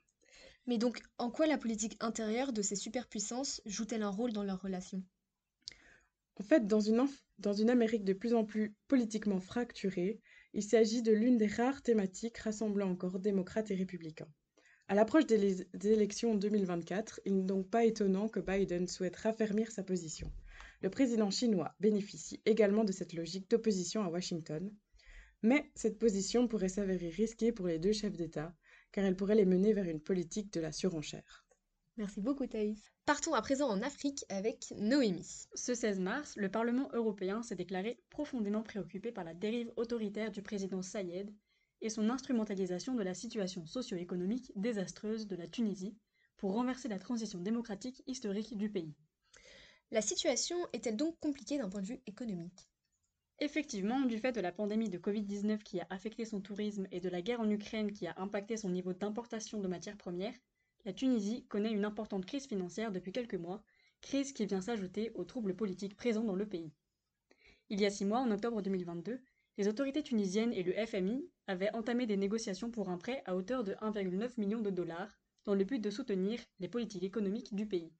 Mais 0.67 0.77
donc, 0.77 1.01
en 1.17 1.29
quoi 1.29 1.47
la 1.47 1.57
politique 1.57 1.97
intérieure 1.99 2.51
de 2.51 2.61
ces 2.61 2.75
superpuissances 2.75 3.61
joue-t-elle 3.65 4.03
un 4.03 4.09
rôle 4.09 4.33
dans 4.33 4.43
leurs 4.43 4.61
relations? 4.61 5.03
En 6.37 6.43
fait, 6.43 6.67
dans 6.67 6.81
une, 6.81 7.05
dans 7.39 7.53
une 7.53 7.69
Amérique 7.69 8.03
de 8.03 8.13
plus 8.13 8.33
en 8.33 8.43
plus 8.43 8.75
politiquement 8.87 9.39
fracturée, 9.39 10.19
il 10.53 10.63
s'agit 10.63 11.01
de 11.01 11.11
l'une 11.11 11.37
des 11.37 11.47
rares 11.47 11.81
thématiques 11.81 12.37
rassemblant 12.39 12.89
encore 12.89 13.19
démocrates 13.19 13.71
et 13.71 13.75
républicains. 13.75 14.31
À 14.87 14.95
l'approche 14.95 15.25
des, 15.25 15.67
des 15.73 15.91
élections 15.91 16.35
2024, 16.35 17.21
il 17.25 17.37
n'est 17.37 17.43
donc 17.43 17.69
pas 17.69 17.85
étonnant 17.85 18.27
que 18.27 18.39
Biden 18.39 18.87
souhaite 18.87 19.15
raffermir 19.15 19.71
sa 19.71 19.83
position. 19.83 20.31
Le 20.81 20.89
président 20.89 21.31
chinois 21.31 21.73
bénéficie 21.79 22.41
également 22.45 22.83
de 22.83 22.91
cette 22.91 23.13
logique 23.13 23.49
d'opposition 23.49 24.03
à 24.03 24.09
Washington, 24.09 24.71
mais 25.41 25.71
cette 25.75 25.99
position 25.99 26.47
pourrait 26.47 26.69
s'avérer 26.69 27.09
risquée 27.09 27.51
pour 27.51 27.67
les 27.67 27.79
deux 27.79 27.93
chefs 27.93 28.15
d'État, 28.15 28.55
car 28.91 29.05
elle 29.05 29.15
pourrait 29.15 29.35
les 29.35 29.45
mener 29.45 29.73
vers 29.73 29.87
une 29.87 30.01
politique 30.01 30.51
de 30.53 30.59
la 30.59 30.71
surenchère. 30.71 31.45
Merci 31.97 32.19
beaucoup 32.19 32.45
Thaïs. 32.45 32.91
Partons 33.05 33.33
à 33.33 33.41
présent 33.41 33.69
en 33.69 33.81
Afrique 33.81 34.25
avec 34.27 34.73
Noémie. 34.75 35.47
Ce 35.53 35.73
16 35.73 35.99
mars, 35.99 36.35
le 36.35 36.49
Parlement 36.49 36.89
européen 36.91 37.41
s'est 37.41 37.55
déclaré 37.55 38.01
profondément 38.09 38.63
préoccupé 38.63 39.11
par 39.11 39.23
la 39.23 39.33
dérive 39.33 39.71
autoritaire 39.77 40.31
du 40.31 40.41
président 40.41 40.81
Sayed 40.81 41.33
et 41.81 41.89
son 41.89 42.09
instrumentalisation 42.09 42.95
de 42.95 43.03
la 43.03 43.13
situation 43.13 43.65
socio-économique 43.65 44.51
désastreuse 44.55 45.27
de 45.27 45.35
la 45.35 45.47
Tunisie 45.47 45.95
pour 46.35 46.53
renverser 46.53 46.89
la 46.89 46.99
transition 46.99 47.39
démocratique 47.39 48.03
historique 48.07 48.57
du 48.57 48.69
pays. 48.69 48.93
La 49.91 50.01
situation 50.01 50.57
est-elle 50.73 50.97
donc 50.97 51.19
compliquée 51.19 51.57
d'un 51.59 51.69
point 51.69 51.81
de 51.81 51.85
vue 51.85 52.01
économique? 52.07 52.67
Effectivement, 53.39 54.01
du 54.01 54.17
fait 54.17 54.31
de 54.31 54.41
la 54.41 54.51
pandémie 54.51 54.89
de 54.89 54.97
Covid-19 54.97 55.59
qui 55.59 55.79
a 55.79 55.87
affecté 55.89 56.25
son 56.25 56.41
tourisme 56.41 56.87
et 56.91 56.99
de 56.99 57.09
la 57.09 57.21
guerre 57.21 57.41
en 57.41 57.49
Ukraine 57.49 57.91
qui 57.91 58.07
a 58.07 58.15
impacté 58.17 58.57
son 58.57 58.69
niveau 58.69 58.93
d'importation 58.93 59.59
de 59.59 59.67
matières 59.67 59.97
premières, 59.97 60.33
la 60.85 60.93
Tunisie 60.93 61.45
connaît 61.47 61.71
une 61.71 61.85
importante 61.85 62.25
crise 62.25 62.47
financière 62.47 62.91
depuis 62.91 63.11
quelques 63.11 63.35
mois, 63.35 63.63
crise 64.01 64.33
qui 64.33 64.45
vient 64.45 64.61
s'ajouter 64.61 65.11
aux 65.15 65.23
troubles 65.23 65.55
politiques 65.55 65.95
présents 65.95 66.23
dans 66.23 66.35
le 66.35 66.47
pays. 66.47 66.71
Il 67.69 67.79
y 67.79 67.85
a 67.85 67.89
six 67.89 68.05
mois, 68.05 68.19
en 68.19 68.31
octobre 68.31 68.61
2022, 68.61 69.21
les 69.57 69.67
autorités 69.67 70.03
tunisiennes 70.03 70.53
et 70.53 70.63
le 70.63 70.73
FMI 70.85 71.29
avaient 71.47 71.73
entamé 71.75 72.07
des 72.07 72.17
négociations 72.17 72.71
pour 72.71 72.89
un 72.89 72.97
prêt 72.97 73.21
à 73.25 73.35
hauteur 73.35 73.63
de 73.63 73.73
1,9 73.75 74.31
million 74.37 74.61
de 74.61 74.69
dollars 74.69 75.17
dans 75.43 75.55
le 75.55 75.63
but 75.63 75.79
de 75.79 75.89
soutenir 75.89 76.39
les 76.59 76.69
politiques 76.69 77.03
économiques 77.03 77.53
du 77.53 77.67
pays. 77.67 77.91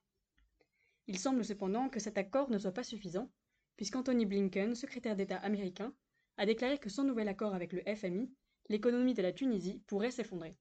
Il 1.07 1.19
semble 1.19 1.45
cependant 1.45 1.89
que 1.89 1.99
cet 1.99 2.17
accord 2.17 2.49
ne 2.49 2.57
soit 2.57 2.71
pas 2.71 2.83
suffisant 2.83 3.29
puisqu'Anthony 3.75 4.25
Blinken, 4.25 4.75
secrétaire 4.75 5.15
d'État 5.15 5.37
américain, 5.37 5.93
a 6.37 6.45
déclaré 6.45 6.77
que 6.77 6.89
sans 6.89 7.03
nouvel 7.03 7.27
accord 7.27 7.53
avec 7.53 7.73
le 7.73 7.81
FMI, 7.95 8.31
l'économie 8.69 9.13
de 9.13 9.21
la 9.21 9.31
Tunisie 9.31 9.81
pourrait 9.87 10.11
s'effondrer. 10.11 10.55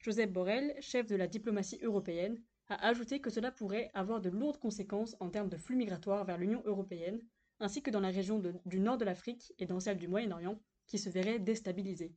Joseph 0.00 0.30
Borrell, 0.30 0.74
chef 0.80 1.06
de 1.06 1.16
la 1.16 1.26
diplomatie 1.26 1.78
européenne, 1.82 2.42
a 2.68 2.86
ajouté 2.88 3.20
que 3.20 3.30
cela 3.30 3.50
pourrait 3.50 3.90
avoir 3.94 4.20
de 4.20 4.30
lourdes 4.30 4.58
conséquences 4.58 5.16
en 5.20 5.30
termes 5.30 5.48
de 5.48 5.56
flux 5.56 5.76
migratoires 5.76 6.24
vers 6.24 6.38
l'Union 6.38 6.62
européenne, 6.64 7.20
ainsi 7.60 7.82
que 7.82 7.90
dans 7.90 8.00
la 8.00 8.10
région 8.10 8.42
du 8.64 8.80
nord 8.80 8.98
de 8.98 9.04
l'Afrique 9.04 9.52
et 9.58 9.66
dans 9.66 9.80
celle 9.80 9.98
du 9.98 10.08
Moyen-Orient, 10.08 10.58
qui 10.86 10.98
se 10.98 11.08
verraient 11.08 11.38
déstabilisées. 11.38 12.12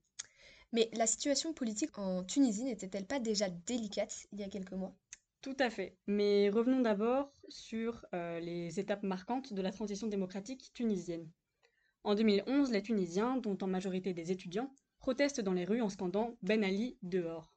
Mais 0.73 0.89
la 0.93 1.07
situation 1.07 1.53
politique 1.53 1.97
en 1.97 2.23
Tunisie 2.23 2.65
n'était-elle 2.65 3.05
pas 3.05 3.19
déjà 3.19 3.49
délicate 3.49 4.27
il 4.31 4.39
y 4.39 4.43
a 4.43 4.49
quelques 4.49 4.73
mois? 4.73 4.95
Tout 5.41 5.55
à 5.59 5.69
fait. 5.69 5.97
Mais 6.07 6.49
revenons 6.49 6.81
d'abord 6.81 7.31
sur 7.49 8.05
euh, 8.13 8.39
les 8.39 8.79
étapes 8.79 9.03
marquantes 9.03 9.53
de 9.53 9.61
la 9.61 9.71
transition 9.71 10.07
démocratique 10.07 10.71
tunisienne. 10.73 11.29
En 12.03 12.15
2011, 12.15 12.71
les 12.71 12.81
Tunisiens, 12.81 13.37
dont 13.37 13.57
en 13.61 13.67
majorité 13.67 14.13
des 14.13 14.31
étudiants, 14.31 14.73
protestent 14.99 15.41
dans 15.41 15.53
les 15.53 15.65
rues 15.65 15.81
en 15.81 15.89
scandant 15.89 16.37
Ben 16.41 16.63
Ali 16.63 16.97
dehors. 17.01 17.53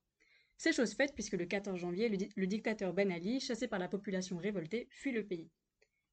C'est 0.56 0.72
chose 0.72 0.92
faite 0.92 1.14
puisque 1.14 1.34
le 1.34 1.46
14 1.46 1.78
janvier, 1.78 2.08
le, 2.08 2.46
dictateur 2.46 2.92
Ben 2.92 3.10
Ali, 3.10 3.40
chassé 3.40 3.66
par 3.66 3.78
la 3.78 3.88
population 3.88 4.37
révoltée, 4.37 4.88
fuit 4.90 5.12
le 5.12 5.25
pays. 5.25 5.50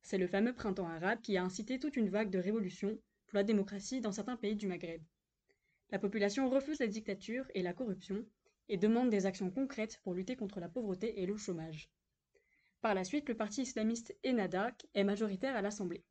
C'est 0.03 0.17
le 0.17 0.27
fameux 0.27 0.53
printemps 0.53 0.87
arabe 0.87 1.21
qui 1.21 1.35
a 1.35 1.43
incité 1.43 1.79
toute 1.79 1.97
une 1.97 2.09
vague 2.09 2.29
de 2.29 2.39
révolutions 2.39 2.97
pour 3.25 3.37
la 3.37 3.43
démocratie 3.43 3.99
dans 3.99 4.11
certains 4.11 4.37
pays 4.37 4.55
du 4.55 4.67
Maghreb. 4.67 5.01
La 5.89 5.99
population 5.99 6.49
refuse 6.49 6.79
la 6.79 6.87
dictature 6.87 7.45
et 7.55 7.61
la 7.61 7.73
corruption 7.73 8.25
et 8.69 8.77
demande 8.77 9.09
des 9.09 9.25
actions 9.25 9.49
concrètes 9.49 9.99
pour 10.03 10.13
lutter 10.13 10.35
contre 10.35 10.59
la 10.59 10.69
pauvreté 10.69 11.21
et 11.21 11.25
le 11.25 11.37
chômage. 11.37 11.89
Par 12.81 12.93
la 12.93 13.03
suite, 13.03 13.27
le 13.27 13.35
parti 13.35 13.63
islamiste 13.63 14.15
Ennahda 14.23 14.71
est 14.93 15.03
majoritaire 15.03 15.55
à 15.55 15.61
l'Assemblée. 15.61 16.03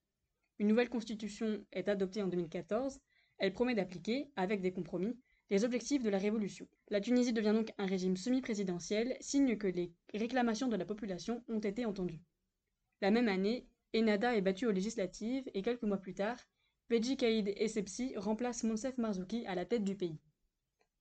Une 0.59 0.69
nouvelle 0.69 0.89
constitution 0.89 1.65
est 1.73 1.89
adoptée 1.89 2.23
en 2.23 2.29
2014. 2.29 2.99
Elle 3.39 3.53
promet 3.53 3.75
d'appliquer, 3.75 4.31
avec 4.37 4.63
des 4.63 4.73
compromis, 4.73 5.17
les 5.51 5.65
objectifs 5.65 6.03
de 6.03 6.11
la 6.11 6.19
révolution. 6.19 6.67
La 6.89 7.01
Tunisie 7.01 7.33
devient 7.33 7.53
donc 7.55 7.73
un 7.79 7.87
régime 7.87 8.17
semi-présidentiel, 8.17 9.17
signe 9.21 9.57
que 9.57 9.69
les 9.69 9.93
réclamations 10.15 10.69
de 10.69 10.77
la 10.77 10.85
population 10.85 11.45
ont 11.49 11.61
été 11.61 11.85
entendues. 11.85 12.23
La 13.01 13.11
même 13.11 13.29
année, 13.29 13.69
Ennahda 13.95 14.37
est 14.37 14.41
battu 14.41 14.67
aux 14.67 14.73
législatives 14.73 15.49
et 15.55 15.63
quelques 15.63 15.83
mois 15.83 15.99
plus 15.99 16.15
tard, 16.15 16.39
Beji 16.89 17.17
Kaïd 17.17 17.53
Essebsi 17.57 18.15
remplace 18.17 18.63
Monsef 18.63 18.97
Marzouki 18.97 19.45
à 19.47 19.55
la 19.55 19.65
tête 19.65 19.83
du 19.83 19.97
pays. 19.97 20.21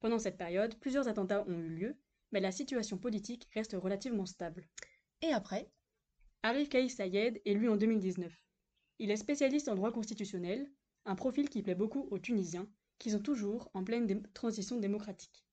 Pendant 0.05 0.19
cette 0.19 0.38
période, 0.38 0.75
plusieurs 0.75 1.07
attentats 1.07 1.43
ont 1.47 1.59
eu 1.59 1.67
lieu, 1.67 1.97
mais 2.31 2.39
la 2.39 2.51
situation 2.51 2.95
politique 2.95 3.50
reste 3.55 3.74
relativement 3.74 4.27
stable. 4.27 4.67
Et 5.24 5.33
après? 5.33 5.71
Arif 6.43 6.69
Kaïs 6.69 6.95
Sayed 6.95 7.41
est 7.43 7.50
élu 7.50 7.69
en 7.69 7.75
2019. 7.75 8.31
Il 9.00 9.09
est 9.09 9.15
spécialiste 9.15 9.67
en 9.67 9.74
droit 9.74 9.91
constitutionnel, 9.91 10.71
un 11.05 11.15
profil 11.15 11.50
qui 11.50 11.63
plaît 11.63 11.74
beaucoup 11.74 12.07
aux 12.12 12.19
Tunisiens, 12.19 12.69
qui 13.00 13.09
sont 13.09 13.19
toujours 13.19 13.71
en 13.74 13.83
pleine 13.83 14.21
transition 14.33 14.77
démocratique. 14.77 15.43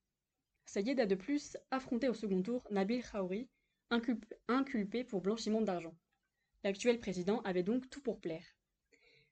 Sayed 0.66 1.00
a 1.00 1.06
de 1.06 1.14
plus 1.14 1.56
affronté 1.71 2.11
au 2.11 2.14
second 2.14 2.42
tour 2.42 2.62
Nabil 2.71 3.02
Khaouri, 3.02 3.49
inculpé 4.49 5.02
pour 5.02 5.23
blanchiment 5.23 5.62
d'argent. 5.62 5.97
L'actuel 6.62 7.00
président 7.00 7.40
avait 7.44 7.62
donc 7.62 7.88
tout 7.88 8.02
pour 8.02 8.21
plaire. 8.21 8.44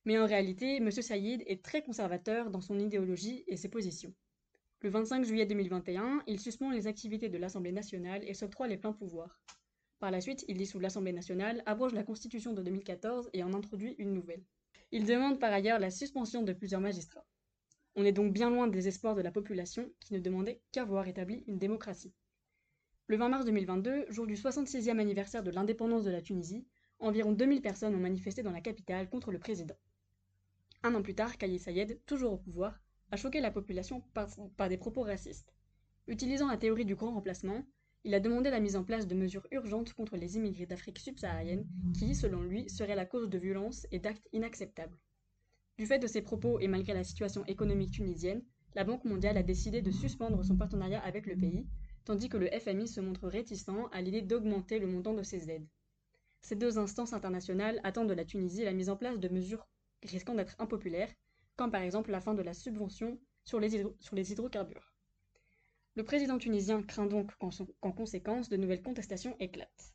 Mais 0.07 0.19
en 0.19 0.25
réalité, 0.25 0.77
M. 0.77 0.91
Sayed 0.91 1.43
est 1.47 1.63
très 1.63 1.83
conservateur 1.83 2.51
dans 2.51 2.63
son 2.63 2.79
idéologie 2.79 3.45
et 3.49 3.59
ses 3.59 3.69
positions. 3.69 4.15
Le 4.83 4.89
25 4.89 5.25
juillet 5.27 5.45
2021, 5.45 6.23
il 6.27 6.41
suspend 6.41 6.71
les 6.71 6.87
activités 6.87 7.29
de 7.29 7.37
l'Assemblée 7.37 7.71
nationale 7.71 8.25
et 8.27 8.33
s'octroie 8.33 8.67
les 8.67 8.79
pleins 8.79 8.95
pouvoirs. 8.95 9.39
Par 9.99 10.11
la 10.11 10.23
suite, 10.23 10.47
il 10.49 10.57
dissout 10.57 10.81
l'Assemblée 10.81 11.13
nationale, 11.13 11.63
abroge 11.67 11.93
la 11.93 12.03
Constitution 12.03 12.55
de 12.55 12.63
2014 12.63 13.29
et 13.35 13.43
en 13.43 13.53
introduit 13.53 13.95
une 13.99 14.15
nouvelle. 14.15 14.43
Il 14.91 15.05
demande 15.05 15.39
par 15.39 15.53
ailleurs 15.53 15.81
la 15.81 15.91
suspension 15.91 16.43
de 16.43 16.55
plusieurs 16.55 16.81
magistrats. 16.81 17.27
On 17.95 18.07
est 18.07 18.13
donc 18.13 18.33
bien 18.33 18.49
loin 18.49 18.69
des 18.69 18.89
espoirs 18.89 19.15
de 19.15 19.21
la 19.21 19.31
population 19.31 19.93
qui 20.01 20.15
ne 20.15 20.19
demandait 20.19 20.63
qu'à 20.73 20.87
voir 20.87 21.05
une 21.07 21.59
démocratie. 21.59 22.15
Le 23.07 23.19
20 23.19 23.29
mars 23.29 23.45
2022, 23.45 24.07
jour 24.09 24.27
du 24.27 24.35
66e 24.35 24.99
anniversaire 24.99 25.43
de 25.43 25.51
l'indépendance 25.51 26.05
de 26.05 26.11
la 26.11 26.23
Tunisie, 26.23 26.67
environ 27.01 27.33
2000 27.33 27.61
personnes 27.61 27.95
ont 27.95 28.01
manifesté 28.01 28.43
dans 28.43 28.51
la 28.51 28.63
capitale 28.63 29.11
contre 29.11 29.31
le 29.31 29.39
président. 29.39 29.77
Un 30.83 30.95
an 30.95 31.03
plus 31.03 31.15
tard, 31.15 31.37
Kaye 31.37 31.59
Sayed, 31.59 32.01
toujours 32.07 32.33
au 32.33 32.39
pouvoir, 32.39 32.81
a 33.11 33.17
choqué 33.17 33.41
la 33.41 33.51
population 33.51 34.03
par, 34.15 34.69
des 34.69 34.77
propos 34.77 35.03
racistes. 35.03 35.53
Utilisant 36.07 36.49
la 36.49 36.57
théorie 36.57 36.85
du 36.85 36.95
grand 36.95 37.13
remplacement, 37.13 37.65
il 38.05 38.15
a 38.15 38.21
demandé 38.21 38.51
la 38.51 38.61
mise 38.61 38.77
en 38.77 38.85
place 38.85 39.07
de 39.07 39.15
mesures 39.15 39.47
urgentes 39.51 39.93
contre 39.93 40.17
les 40.17 40.37
immigrés 40.37 40.67
d'Afrique 40.67 40.99
subsaharienne 40.99 41.67
qui, 41.95 42.15
selon 42.15 42.43
lui, 42.43 42.69
seraient 42.71 42.95
la 42.95 43.05
cause 43.07 43.29
de 43.29 43.39
violences 43.39 43.87
et 43.91 43.99
d'actes 43.99 44.29
inacceptables. 44.33 44.97
Du 45.77 45.87
fait 45.87 45.99
de 45.99 46.07
ces 46.07 46.23
propos 46.23 46.61
et 46.61 46.69
malgré 46.69 46.95
la 46.95 47.05
situation 47.05 47.45
économique 47.47 47.93
tunisienne, 47.93 48.43
la 48.75 48.85
Banque 48.85 49.05
mondiale 49.05 49.37
a 49.37 49.43
décidé 49.43 49.83
de 49.83 49.91
suspendre 49.91 50.45
son 50.45 50.57
partenariat 50.57 51.01
avec 51.01 51.27
le 51.27 51.37
pays, 51.37 51.67
tandis 52.05 52.29
que 52.29 52.37
le 52.37 52.49
FMI 52.49 52.89
se 52.89 53.01
montre 53.01 53.29
réticent 53.29 53.67
à 53.93 54.01
l'idée 54.01 54.23
d'augmenter 54.23 54.79
le 54.79 54.87
montant 54.87 55.15
de 55.15 55.23
ses 55.23 55.51
aides. 55.51 55.67
Ces 56.43 56.57
deux 56.57 56.79
instances 56.79 57.13
internationales 57.13 57.81
attendent 57.85 58.09
de 58.09 58.15
la 58.15 58.25
Tunisie 58.25 58.65
la 58.65 58.73
mise 58.73 58.89
en 58.89 58.97
place 58.97 59.19
de 59.19 59.29
mesures 59.29 59.67
risquant 60.03 60.35
d'être 60.35 60.57
impopulaires, 60.59 61.13
comme 61.61 61.71
par 61.71 61.83
exemple 61.83 62.11
la 62.11 62.23
fin 62.23 62.33
de 62.33 62.41
la 62.41 62.55
subvention 62.55 63.19
sur 63.45 63.61
les, 63.61 64.33
hydrocarbures. 64.33 64.95
Le 65.95 66.03
président 66.05 66.39
tunisien 66.39 66.83
craint 66.83 67.05
donc 67.05 67.37
qu'en 67.37 67.93
conséquence 67.93 68.49
de 68.49 68.57
nouvelles 68.57 68.83
contestations 68.83 69.37
éclatent. 69.41 69.93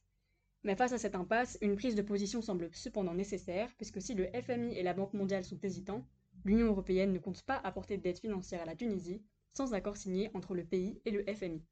Mais 0.61 0.75
face 0.75 0.91
à 0.91 0.99
cette 0.99 1.15
impasse, 1.15 1.57
une 1.61 1.75
prise 1.75 1.95
de 1.95 2.03
position 2.03 2.43
semble 2.43 2.69
cependant 2.71 3.15
nécessaire, 3.15 3.73
puisque 3.77 3.99
si 3.99 4.13
le 4.13 4.27
FMI 4.43 4.77
et 4.77 4.83
la 4.83 4.93
Banque 4.93 5.15
mondiale 5.15 5.43
sont 5.43 5.57
hésitants, 5.63 6.05
l'Union 6.43 6.67
européenne 6.67 7.11
ne 7.11 7.17
compte 7.17 7.41
pas 7.41 7.57
apporter 7.63 7.97
d'aide 7.97 8.19
financière 8.19 8.61
à 8.61 8.65
la 8.65 8.75
Tunisie 8.75 9.23
sans 9.51 9.73
accord 9.73 9.97
signé 9.97 10.29
entre 10.35 10.53
le 10.53 10.65
pays 10.65 11.01
et 11.03 11.09
le 11.09 11.25
FMI. 11.25 11.63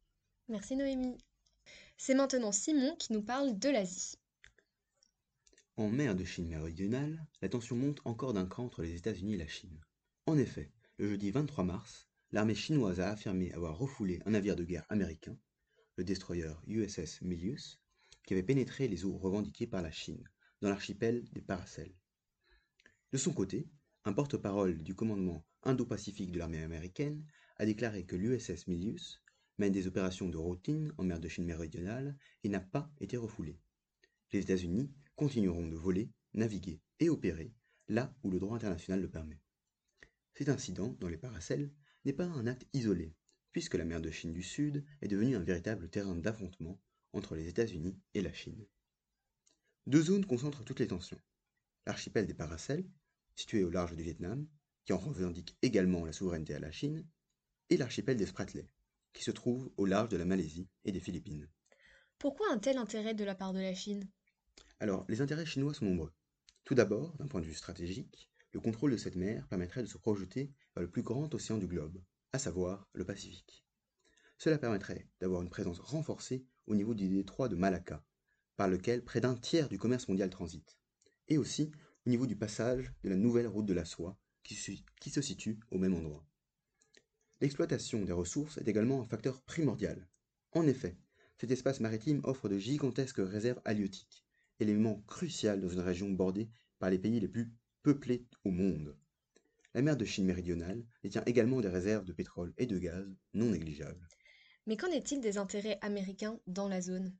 Merci 0.48 0.76
Noémie. 0.76 1.20
C'est 1.98 2.16
maintenant 2.16 2.52
Simon 2.52 2.96
qui 2.96 3.14
nous 3.14 3.22
parle 3.22 3.60
de 3.60 3.70
l'Asie. 3.70 4.16
En 5.75 5.89
mer 5.89 6.13
de 6.13 6.24
Chine 6.24 6.50
méridionale, 6.50 7.25
la 7.42 7.50
tension 7.50 7.75
monte 7.75 8.00
encore 8.06 8.34
d'un 8.34 8.46
cran 8.46 8.65
entre 8.65 8.84
les 8.84 8.94
États-Unis 8.94 9.34
et 9.34 9.38
la 9.38 9.48
Chine. 9.48 9.84
En 10.27 10.38
effet, 10.38 10.72
le 11.00 11.10
jeudi 11.10 11.32
23 11.32 11.63
mars, 11.63 12.08
l'armée 12.32 12.53
chinoise 12.53 13.00
a 13.00 13.10
affirmé 13.10 13.51
avoir 13.53 13.80
refoulé 13.80 14.22
un 14.27 14.32
navire 14.32 14.56
de 14.56 14.63
guerre 14.63 14.86
américain, 14.89 15.36
le 15.96 16.03
destroyer 16.03 16.53
USS 16.68 17.24
Milius, 17.24 17.82
qui 18.24 18.36
avait 18.36 18.44
pénétré 18.44 18.88
les 18.88 19.03
eaux 19.03 19.18
revendiquées 19.18 19.65
par 19.65 19.82
la 19.82 19.89
Chine, 19.89 20.24
dans 20.62 20.70
l'archipel 20.70 21.24
des 21.32 21.42
Paracels. 21.42 21.96
De 23.12 23.18
son 23.18 23.34
côté, 23.34 23.68
un 24.06 24.13
porte-parole 24.13 24.77
du 24.77 24.94
commandement 24.94 25.44
Indo-Pacifique 25.63 26.32
de 26.32 26.38
l'armée 26.38 26.62
américaine 26.62 27.25
a 27.58 27.65
déclaré 27.65 28.06
que 28.06 28.15
l'USS 28.15 28.68
Milius 28.68 29.24
mène 29.58 29.74
des 29.74 29.88
opérations 29.88 30.30
de 30.30 30.38
routine 30.38 30.94
en 31.00 31.03
mer 31.03 31.20
de 31.20 31.27
Chine 31.30 31.46
méridionale 31.46 32.15
et 32.44 32.50
n'a 32.50 32.60
pas 32.60 32.94
été 33.00 33.18
refoulé. 33.18 33.58
Les 34.32 34.39
États-Unis 34.39 34.92
continueront 35.15 35.67
de 35.67 35.75
voler, 35.75 36.12
naviguer 36.34 36.82
et 37.00 37.10
opérer 37.10 37.53
là 37.88 38.15
où 38.24 38.32
le 38.32 38.39
droit 38.39 38.55
international 38.55 39.01
le 39.01 39.10
permet. 39.10 39.41
Cet 40.36 40.50
incident, 40.50 40.96
dans 41.00 41.10
les 41.10 41.17
Paracels, 41.17 41.72
n'est 42.05 42.13
pas 42.13 42.25
un 42.25 42.48
acte 42.48 42.67
isolé, 42.74 43.13
puisque 43.51 43.75
la 43.75 43.86
mer 43.86 44.01
de 44.01 44.10
Chine 44.10 44.34
du 44.34 44.43
Sud 44.43 44.84
est 45.01 45.08
devenue 45.08 45.36
un 45.36 45.43
véritable 45.43 45.89
terrain 45.89 46.15
d'affrontement 46.15 46.82
entre 47.13 47.36
les 47.36 47.48
États-Unis 47.48 48.00
et 48.13 48.22
la 48.22 48.34
Chine. 48.34 48.65
Deux 49.86 50.01
zones 50.01 50.25
concentrent 50.25 50.63
toutes 50.63 50.79
les 50.79 50.88
tensions. 50.88 51.22
L'archipel 51.86 52.25
des 52.25 52.34
Paracels, 52.34 52.89
situé 53.36 53.63
au 53.63 53.70
large 53.70 53.96
du 53.96 54.03
Vietnam, 54.03 54.48
qui 54.86 54.93
en 54.93 54.98
revendique 54.98 55.58
également 55.62 56.05
la 56.05 56.13
souveraineté 56.13 56.55
à 56.55 56.60
la 56.60 56.72
Chine, 56.72 57.05
et 57.70 57.77
l'archipel 57.77 58.17
des 58.17 58.25
Spratleys, 58.25 58.70
qui 59.13 59.24
se 59.24 59.32
trouve 59.32 59.72
au 59.77 59.86
large 59.86 60.10
de 60.10 60.17
la 60.17 60.25
Malaisie 60.25 60.67
et 60.86 60.91
des 60.91 61.00
Philippines. 61.00 61.50
Pourquoi 62.17 62.51
un 62.51 62.58
tel 62.58 62.77
intérêt 62.77 63.13
de 63.13 63.24
la 63.24 63.36
part 63.36 63.53
de 63.53 63.60
la 63.60 63.75
Chine? 63.75 64.10
Alors, 64.84 65.06
les 65.08 65.22
intérêts 65.22 65.46
chinois 65.46 65.74
sont 65.74 65.86
nombreux. 65.86 66.12
Tout 66.66 66.75
d'abord, 66.75 67.16
d'un 67.16 67.28
point 67.28 67.40
de 67.40 67.46
vue 67.46 67.54
stratégique, 67.54 68.30
le 68.52 68.60
contrôle 68.60 68.92
de 68.92 68.98
cette 68.98 69.16
mer 69.16 69.48
permettrait 69.48 69.82
de 69.82 69.88
se 69.88 69.98
projeter 69.98 70.52
vers 70.75 70.84
le 70.84 70.92
plus 70.92 71.04
grand 71.04 71.34
océan 71.34 71.58
du 71.58 71.68
globe, 71.68 72.04
à 72.34 72.38
savoir 72.38 72.90
le 72.92 73.06
Pacifique. 73.06 73.66
Cela 74.38 74.58
permettrait 74.58 75.08
d'avoir 75.22 75.42
une 75.42 75.50
présence 75.50 75.80
renforcée 75.80 76.46
au 76.68 76.75
niveau 76.75 76.96
du 76.96 77.08
détroit 77.08 77.48
de 77.48 77.56
Malacca, 77.56 78.04
par 78.58 78.68
lequel 78.68 79.06
près 79.06 79.22
d'un 79.22 79.36
tiers 79.36 79.70
du 79.70 79.78
commerce 79.78 80.10
mondial 80.10 80.30
transite, 80.30 80.78
et 81.30 81.38
aussi 81.38 81.72
au 82.06 82.10
niveau 82.10 82.28
du 82.28 82.36
passage 82.36 82.94
de 83.06 83.10
la 83.10 83.16
nouvelle 83.16 83.48
route 83.48 83.66
de 83.66 83.74
la 83.74 83.86
soie 83.86 84.20
qui, 84.44 84.56
se 84.56 85.22
situe 85.22 85.62
au 85.72 85.78
même 85.78 85.94
endroit. 85.94 86.28
L'exploitation 87.40 88.04
des 88.04 88.12
ressources 88.12 88.58
est 88.58 88.68
également 88.68 89.02
un 89.02 89.06
facteur 89.06 89.42
primordial. 89.44 90.10
En 90.52 90.68
effet, 90.68 90.98
cet 91.40 91.52
espace 91.52 91.80
maritime 91.80 92.20
offre 92.25 92.50
de 92.50 92.58
gigantesques 92.58 93.22
réserves 93.22 93.62
halieutiques, 93.63 94.25
élément 94.63 95.01
crucial 95.08 95.62
dans 95.62 95.70
une 95.70 95.79
région 95.79 96.10
bordée 96.10 96.50
par 96.79 96.89
les 96.89 96.98
pays 96.98 97.20
les 97.20 97.27
plus 97.27 97.51
peuplés 97.84 98.25
au 98.43 98.51
monde. 98.51 98.98
La 99.74 99.82
mer 99.82 99.98
de 99.98 100.05
Chine 100.05 100.25
méridionale 100.25 100.84
détient 101.03 101.24
également 101.25 101.62
des 101.62 101.70
réserves 101.70 102.05
de 102.05 102.13
pétrole 102.13 102.53
et 102.58 102.65
de 102.65 102.77
gaz 102.77 103.05
non 103.34 103.51
négligeables. 103.51 104.08
Mais 104.65 104.77
qu'en 104.77 104.88
est-il 104.88 105.20
des 105.20 105.38
intérêts 105.38 105.79
américains 105.82 106.39
dans 106.48 106.67
la 106.67 106.82
zone? 106.82 107.15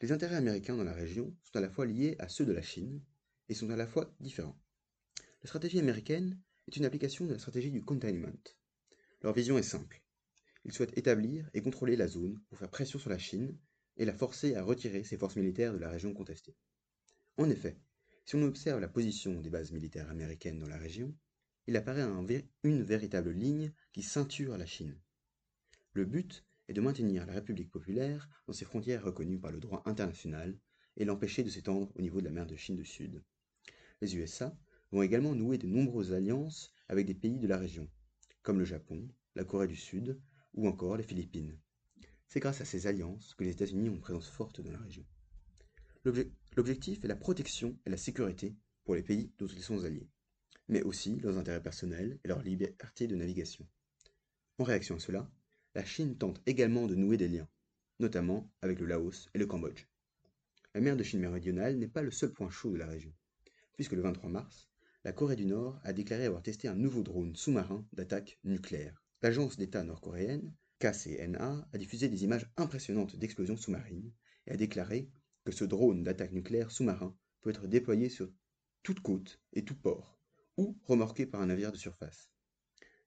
Les 0.00 0.12
intérêts 0.12 0.36
américains 0.36 0.76
dans 0.76 0.84
la 0.84 0.92
région 0.92 1.36
sont 1.42 1.56
à 1.56 1.60
la 1.60 1.70
fois 1.70 1.86
liés 1.86 2.16
à 2.18 2.28
ceux 2.28 2.46
de 2.46 2.52
la 2.52 2.62
Chine 2.62 3.02
et 3.48 3.54
sont 3.54 3.70
à 3.70 3.76
la 3.76 3.86
fois 3.86 4.14
différents. 4.20 4.58
La 5.42 5.48
stratégie 5.48 5.78
américaine 5.78 6.40
est 6.66 6.76
une 6.76 6.84
application 6.84 7.26
de 7.26 7.32
la 7.32 7.38
stratégie 7.38 7.70
du 7.70 7.82
containment. 7.82 8.42
Leur 9.22 9.32
vision 9.32 9.58
est 9.58 9.62
simple. 9.62 10.02
Ils 10.64 10.72
souhaitent 10.72 10.96
établir 10.96 11.48
et 11.54 11.62
contrôler 11.62 11.96
la 11.96 12.08
zone 12.08 12.40
pour 12.48 12.58
faire 12.58 12.70
pression 12.70 12.98
sur 12.98 13.10
la 13.10 13.18
Chine 13.18 13.56
et 13.98 14.04
la 14.04 14.14
forcer 14.14 14.54
à 14.54 14.62
retirer 14.62 15.04
ses 15.04 15.18
forces 15.18 15.36
militaires 15.36 15.72
de 15.72 15.78
la 15.78 15.90
région 15.90 16.14
contestée. 16.14 16.56
En 17.36 17.50
effet, 17.50 17.76
si 18.24 18.36
on 18.36 18.42
observe 18.42 18.80
la 18.80 18.88
position 18.88 19.40
des 19.40 19.50
bases 19.50 19.72
militaires 19.72 20.10
américaines 20.10 20.58
dans 20.58 20.68
la 20.68 20.78
région, 20.78 21.14
il 21.66 21.76
apparaît 21.76 22.06
une 22.62 22.82
véritable 22.82 23.30
ligne 23.30 23.72
qui 23.92 24.02
ceinture 24.02 24.56
la 24.56 24.66
Chine. 24.66 24.98
Le 25.92 26.04
but 26.04 26.44
est 26.68 26.72
de 26.72 26.80
maintenir 26.80 27.26
la 27.26 27.34
République 27.34 27.70
populaire 27.70 28.28
dans 28.46 28.52
ses 28.52 28.64
frontières 28.64 29.04
reconnues 29.04 29.38
par 29.38 29.50
le 29.50 29.60
droit 29.60 29.82
international 29.84 30.58
et 30.96 31.04
l'empêcher 31.04 31.42
de 31.42 31.50
s'étendre 31.50 31.90
au 31.96 32.00
niveau 32.00 32.20
de 32.20 32.26
la 32.26 32.30
mer 32.30 32.46
de 32.46 32.56
Chine 32.56 32.76
du 32.76 32.84
Sud. 32.84 33.22
Les 34.00 34.16
USA 34.16 34.56
vont 34.92 35.02
également 35.02 35.34
nouer 35.34 35.58
de 35.58 35.66
nombreuses 35.66 36.12
alliances 36.12 36.72
avec 36.88 37.06
des 37.06 37.14
pays 37.14 37.38
de 37.38 37.46
la 37.46 37.58
région, 37.58 37.88
comme 38.42 38.58
le 38.58 38.64
Japon, 38.64 39.08
la 39.34 39.44
Corée 39.44 39.66
du 39.66 39.76
Sud 39.76 40.20
ou 40.54 40.66
encore 40.68 40.96
les 40.96 41.02
Philippines. 41.02 41.58
C'est 42.28 42.40
grâce 42.40 42.60
à 42.60 42.66
ces 42.66 42.86
alliances 42.86 43.34
que 43.34 43.44
les 43.44 43.52
États-Unis 43.52 43.88
ont 43.88 43.94
une 43.94 44.00
présence 44.00 44.28
forte 44.28 44.60
dans 44.60 44.70
la 44.70 44.78
région. 44.78 45.04
L'objectif 46.56 47.02
est 47.02 47.08
la 47.08 47.16
protection 47.16 47.78
et 47.86 47.90
la 47.90 47.96
sécurité 47.96 48.54
pour 48.84 48.94
les 48.94 49.02
pays 49.02 49.32
dont 49.38 49.46
ils 49.46 49.62
sont 49.62 49.84
alliés, 49.84 50.08
mais 50.68 50.82
aussi 50.82 51.16
leurs 51.20 51.38
intérêts 51.38 51.62
personnels 51.62 52.18
et 52.22 52.28
leur 52.28 52.42
liberté 52.42 53.06
de 53.06 53.16
navigation. 53.16 53.66
En 54.58 54.64
réaction 54.64 54.96
à 54.96 55.00
cela, 55.00 55.30
la 55.74 55.84
Chine 55.84 56.16
tente 56.16 56.40
également 56.46 56.86
de 56.86 56.94
nouer 56.94 57.16
des 57.16 57.28
liens, 57.28 57.48
notamment 57.98 58.50
avec 58.60 58.78
le 58.78 58.86
Laos 58.86 59.28
et 59.34 59.38
le 59.38 59.46
Cambodge. 59.46 59.86
La 60.74 60.80
mer 60.80 60.96
de 60.96 61.02
Chine 61.02 61.20
méridionale 61.20 61.78
n'est 61.78 61.88
pas 61.88 62.02
le 62.02 62.10
seul 62.10 62.32
point 62.32 62.50
chaud 62.50 62.72
de 62.72 62.76
la 62.76 62.86
région, 62.86 63.12
puisque 63.74 63.92
le 63.92 64.02
23 64.02 64.28
mars, 64.28 64.68
la 65.04 65.12
Corée 65.12 65.36
du 65.36 65.46
Nord 65.46 65.80
a 65.82 65.92
déclaré 65.92 66.26
avoir 66.26 66.42
testé 66.42 66.68
un 66.68 66.74
nouveau 66.74 67.02
drone 67.02 67.34
sous-marin 67.36 67.86
d'attaque 67.92 68.38
nucléaire. 68.44 69.02
L'agence 69.22 69.56
d'État 69.56 69.82
nord-coréenne, 69.82 70.54
KCNA, 70.80 71.68
a 71.72 71.78
diffusé 71.78 72.08
des 72.08 72.24
images 72.24 72.50
impressionnantes 72.56 73.16
d'explosions 73.16 73.56
sous-marines 73.56 74.12
et 74.46 74.52
a 74.52 74.56
déclaré 74.56 75.10
que 75.44 75.52
ce 75.52 75.64
drone 75.64 76.02
d'attaque 76.02 76.32
nucléaire 76.32 76.70
sous-marin 76.70 77.16
peut 77.40 77.50
être 77.50 77.66
déployé 77.66 78.08
sur 78.08 78.30
toute 78.82 79.00
côte 79.00 79.40
et 79.52 79.64
tout 79.64 79.74
port, 79.74 80.18
ou 80.56 80.78
remorqué 80.84 81.26
par 81.26 81.40
un 81.40 81.46
navire 81.46 81.72
de 81.72 81.76
surface. 81.76 82.30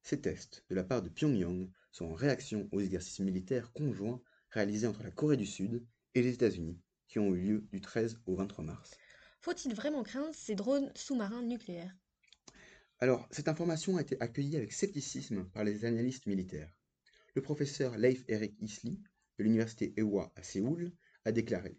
Ces 0.03 0.21
tests 0.21 0.65
de 0.69 0.75
la 0.75 0.83
part 0.83 1.01
de 1.01 1.09
Pyongyang 1.09 1.71
sont 1.91 2.05
en 2.05 2.13
réaction 2.13 2.67
aux 2.71 2.81
exercices 2.81 3.19
militaires 3.19 3.71
conjoints 3.73 4.21
réalisés 4.49 4.87
entre 4.87 5.03
la 5.03 5.11
Corée 5.11 5.37
du 5.37 5.45
Sud 5.45 5.85
et 6.15 6.21
les 6.21 6.33
États-Unis, 6.33 6.81
qui 7.07 7.19
ont 7.19 7.33
eu 7.35 7.41
lieu 7.41 7.67
du 7.71 7.81
13 7.81 8.19
au 8.25 8.35
23 8.35 8.65
mars. 8.65 8.91
Faut-il 9.39 9.73
vraiment 9.73 10.03
craindre 10.03 10.33
ces 10.33 10.55
drones 10.55 10.91
sous-marins 10.95 11.43
nucléaires? 11.43 11.95
Alors, 12.99 13.27
cette 13.31 13.47
information 13.47 13.97
a 13.97 14.01
été 14.01 14.19
accueillie 14.19 14.57
avec 14.57 14.73
scepticisme 14.73 15.45
par 15.49 15.63
les 15.63 15.85
analystes 15.85 16.27
militaires. 16.27 16.80
Le 17.33 17.41
professeur 17.41 17.97
Leif 17.97 18.23
Erik 18.27 18.55
Isli, 18.59 18.99
de 19.37 19.43
l'université 19.43 19.93
Ewa 19.97 20.33
à 20.35 20.43
Séoul, 20.43 20.91
a 21.23 21.31
déclaré 21.31 21.77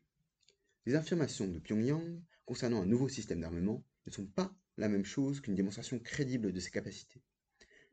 les 0.86 0.94
affirmations 0.94 1.46
de 1.46 1.58
Pyongyang 1.58 2.20
concernant 2.44 2.82
un 2.82 2.86
nouveau 2.86 3.08
système 3.08 3.40
d'armement 3.40 3.84
ne 4.06 4.10
sont 4.10 4.26
pas 4.26 4.52
la 4.76 4.88
même 4.88 5.04
chose 5.04 5.40
qu'une 5.40 5.54
démonstration 5.54 5.98
crédible 6.00 6.52
de 6.52 6.58
ses 6.58 6.70
capacités. 6.70 7.22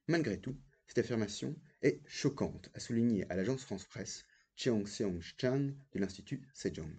Malgré 0.08 0.40
tout, 0.40 0.58
cette 0.88 0.98
affirmation 0.98 1.56
est 1.84 2.02
choquante, 2.08 2.70
a 2.74 2.80
souligné 2.80 3.30
à 3.30 3.36
l'agence 3.36 3.64
France-Presse 3.64 4.24
Cheong 4.56 4.88
Seong-chan 4.88 5.74
de 5.92 6.00
l'Institut 6.00 6.42
Sejong. 6.54 6.92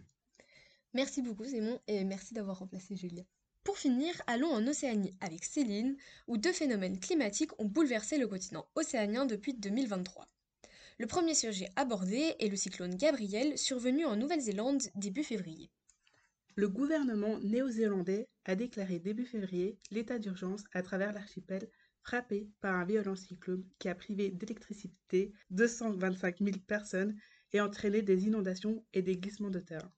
Merci 0.95 1.23
beaucoup 1.23 1.45
Simon 1.45 1.81
et 1.89 2.05
merci 2.05 2.35
d'avoir 2.35 2.59
remplacé 2.61 2.95
Julien. 2.95 3.25
Pour 3.65 3.79
finir, 3.79 4.15
allons 4.27 4.51
en 4.51 4.67
Océanie 4.67 5.17
avec 5.21 5.45
Céline, 5.45 5.97
où 6.29 6.39
deux 6.39 6.53
phénomènes 6.53 7.01
climatiques 7.01 7.59
ont 7.61 7.67
bouleversé 7.67 8.17
le 8.17 8.29
continent 8.29 8.67
océanien 8.75 9.27
depuis 9.27 9.55
2023. 9.55 10.29
Le 11.01 11.07
premier 11.07 11.35
sujet 11.35 11.71
abordé 11.77 12.35
est 12.41 12.51
le 12.51 12.57
cyclone 12.57 12.95
Gabriel 12.95 13.57
survenu 13.57 14.05
en 14.05 14.17
Nouvelle-Zélande 14.17 14.83
début 14.97 15.25
février. 15.25 15.71
Le 16.57 16.69
gouvernement 16.69 17.41
néo-zélandais 17.41 18.29
a 18.45 18.55
déclaré 18.55 18.99
début 18.99 19.25
février 19.25 19.79
l'état 19.91 20.19
d'urgence 20.19 20.63
à 20.75 20.83
travers 20.83 21.15
l'archipel 21.15 21.71
frappé 22.03 22.51
par 22.61 22.75
un 22.75 22.85
violent 22.85 23.17
cyclone 23.17 23.65
qui 23.79 23.89
a 23.89 23.95
privé 23.95 24.29
d'électricité 24.29 25.33
225 25.49 26.41
000 26.41 26.59
personnes 26.67 27.17
et 27.55 27.63
entraîné 27.63 28.03
des 28.03 28.27
inondations 28.27 28.85
et 28.93 29.01
des 29.01 29.17
glissements 29.17 29.49
de 29.49 29.61
terrain. 29.61 29.91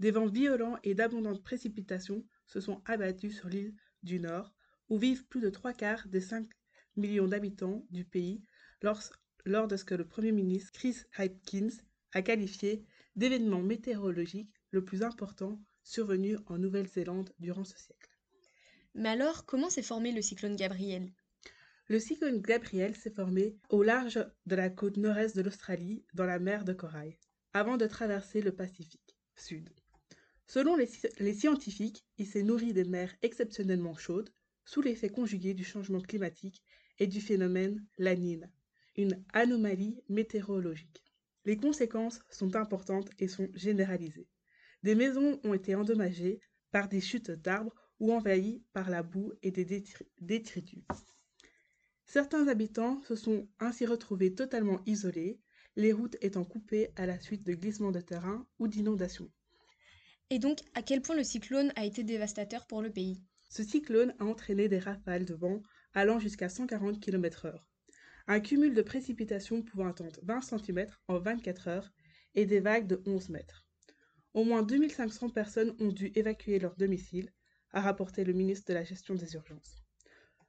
Des 0.00 0.10
vents 0.10 0.26
violents 0.26 0.76
et 0.82 0.96
d'abondantes 0.96 1.44
précipitations 1.44 2.26
se 2.48 2.58
sont 2.58 2.82
abattus 2.86 3.36
sur 3.36 3.48
l'île 3.48 3.76
du 4.02 4.18
Nord, 4.18 4.52
où 4.88 4.98
vivent 4.98 5.28
plus 5.28 5.40
de 5.40 5.50
trois 5.50 5.72
quarts 5.72 6.08
des 6.08 6.20
5 6.20 6.48
millions 6.96 7.28
d'habitants 7.28 7.86
du 7.90 8.04
pays 8.04 8.42
lors, 8.82 9.00
lors 9.46 9.68
de 9.68 9.76
ce 9.76 9.84
que 9.84 9.94
le 9.94 10.06
Premier 10.06 10.32
ministre 10.32 10.72
Chris 10.72 10.96
Hipkins 11.18 11.70
a 12.12 12.20
qualifié 12.20 12.84
d'événement 13.14 13.62
météorologique 13.62 14.52
le 14.72 14.84
plus 14.84 15.02
important 15.02 15.58
survenu 15.84 16.36
en 16.46 16.58
Nouvelle-Zélande 16.58 17.32
durant 17.38 17.64
ce 17.64 17.78
siècle. 17.78 18.10
Mais 18.94 19.08
alors, 19.08 19.46
comment 19.46 19.70
s'est 19.70 19.82
formé 19.82 20.10
le 20.10 20.20
cyclone 20.20 20.56
Gabriel? 20.56 21.12
Le 21.88 22.00
cyclone 22.00 22.40
Gabriel 22.40 22.96
s'est 22.96 23.12
formé 23.12 23.56
au 23.70 23.84
large 23.84 24.18
de 24.46 24.56
la 24.56 24.68
côte 24.68 24.96
nord-est 24.96 25.36
de 25.36 25.42
l'Australie, 25.42 26.04
dans 26.14 26.24
la 26.24 26.40
mer 26.40 26.64
de 26.64 26.72
Corail, 26.72 27.16
avant 27.52 27.76
de 27.76 27.86
traverser 27.86 28.42
le 28.42 28.52
Pacifique 28.52 29.16
Sud. 29.36 29.70
Selon 30.48 30.74
les, 30.74 30.88
les 31.20 31.34
scientifiques, 31.34 32.04
il 32.18 32.26
s'est 32.26 32.42
nourri 32.42 32.72
des 32.72 32.84
mers 32.84 33.14
exceptionnellement 33.22 33.96
chaudes, 33.96 34.30
sous 34.64 34.82
l'effet 34.82 35.08
conjugué 35.08 35.54
du 35.54 35.62
changement 35.62 36.00
climatique 36.00 36.64
et 36.98 37.06
du 37.06 37.20
phénomène 37.20 37.84
La 37.98 38.16
Nina, 38.16 38.48
une 38.96 39.22
anomalie 39.32 40.00
météorologique. 40.08 41.02
Les 41.44 41.56
conséquences 41.56 42.20
sont 42.30 42.56
importantes 42.56 43.10
et 43.18 43.28
sont 43.28 43.48
généralisées. 43.54 44.28
Des 44.82 44.94
maisons 44.94 45.40
ont 45.44 45.54
été 45.54 45.74
endommagées 45.74 46.40
par 46.70 46.88
des 46.88 47.00
chutes 47.00 47.30
d'arbres 47.30 47.74
ou 48.00 48.12
envahies 48.12 48.62
par 48.72 48.90
la 48.90 49.02
boue 49.02 49.32
et 49.42 49.50
des 49.50 49.82
détritus. 50.20 50.84
Certains 52.04 52.48
habitants 52.48 53.02
se 53.02 53.16
sont 53.16 53.48
ainsi 53.58 53.86
retrouvés 53.86 54.34
totalement 54.34 54.80
isolés, 54.86 55.40
les 55.76 55.92
routes 55.92 56.16
étant 56.20 56.44
coupées 56.44 56.90
à 56.96 57.06
la 57.06 57.18
suite 57.20 57.44
de 57.44 57.54
glissements 57.54 57.90
de 57.90 58.00
terrain 58.00 58.46
ou 58.58 58.68
d'inondations. 58.68 59.30
Et 60.30 60.38
donc, 60.38 60.60
à 60.74 60.82
quel 60.82 61.02
point 61.02 61.16
le 61.16 61.24
cyclone 61.24 61.72
a 61.76 61.84
été 61.84 62.02
dévastateur 62.02 62.66
pour 62.66 62.82
le 62.82 62.90
pays? 62.90 63.22
Ce 63.48 63.62
cyclone 63.62 64.14
a 64.18 64.24
entraîné 64.24 64.68
des 64.68 64.78
rafales 64.78 65.24
de 65.24 65.34
vent 65.34 65.62
allant 65.94 66.18
jusqu'à 66.18 66.48
140 66.48 67.00
km/h, 67.00 67.54
un 68.28 68.40
cumul 68.40 68.74
de 68.74 68.82
précipitations 68.82 69.62
pouvant 69.62 69.88
atteindre 69.88 70.18
20 70.22 70.40
cm 70.40 70.86
en 71.06 71.18
24 71.18 71.68
heures 71.68 71.92
et 72.34 72.44
des 72.44 72.60
vagues 72.60 72.86
de 72.86 73.00
11 73.06 73.28
mètres. 73.28 73.64
Au 74.34 74.44
moins 74.44 74.62
2500 74.62 75.30
personnes 75.30 75.74
ont 75.78 75.92
dû 75.92 76.12
évacuer 76.14 76.58
leur 76.58 76.74
domicile, 76.76 77.32
a 77.72 77.80
rapporté 77.80 78.24
le 78.24 78.32
ministre 78.32 78.68
de 78.68 78.74
la 78.74 78.84
Gestion 78.84 79.14
des 79.14 79.34
urgences. 79.34 79.82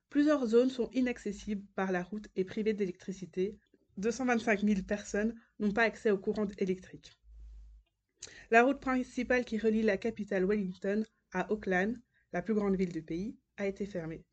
Plusieurs 0.10 0.46
zones 0.48 0.70
sont 0.70 0.90
inaccessibles 0.94 1.66
par 1.76 1.92
la 1.92 2.02
route 2.02 2.28
et 2.36 2.46
privées 2.46 2.74
d'électricité. 2.74 3.58
225 3.98 4.64
000 4.64 4.82
personnes 4.82 5.36
n'ont 5.60 5.72
pas 5.72 5.84
accès 5.84 6.12
au 6.12 6.18
courant 6.18 6.48
électrique. 6.58 7.20
La 8.50 8.64
route 8.64 8.80
principale 8.80 9.46
qui 9.46 9.58
relie 9.58 9.84
la 9.84 9.98
capitale 9.98 10.46
Wellington 10.46 11.04
à 11.32 11.52
Auckland, 11.52 11.96
la 12.34 12.42
plus 12.42 12.54
grande 12.54 12.76
ville 12.76 12.92
du 12.92 13.04
pays, 13.04 13.38
a 13.58 13.68
été 13.68 13.86
fermée. 13.86 14.26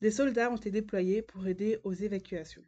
Des 0.00 0.10
soldats 0.10 0.50
ont 0.50 0.56
été 0.56 0.70
déployés 0.70 1.22
pour 1.22 1.46
aider 1.46 1.78
aux 1.84 1.92
évacuations. 1.92 2.62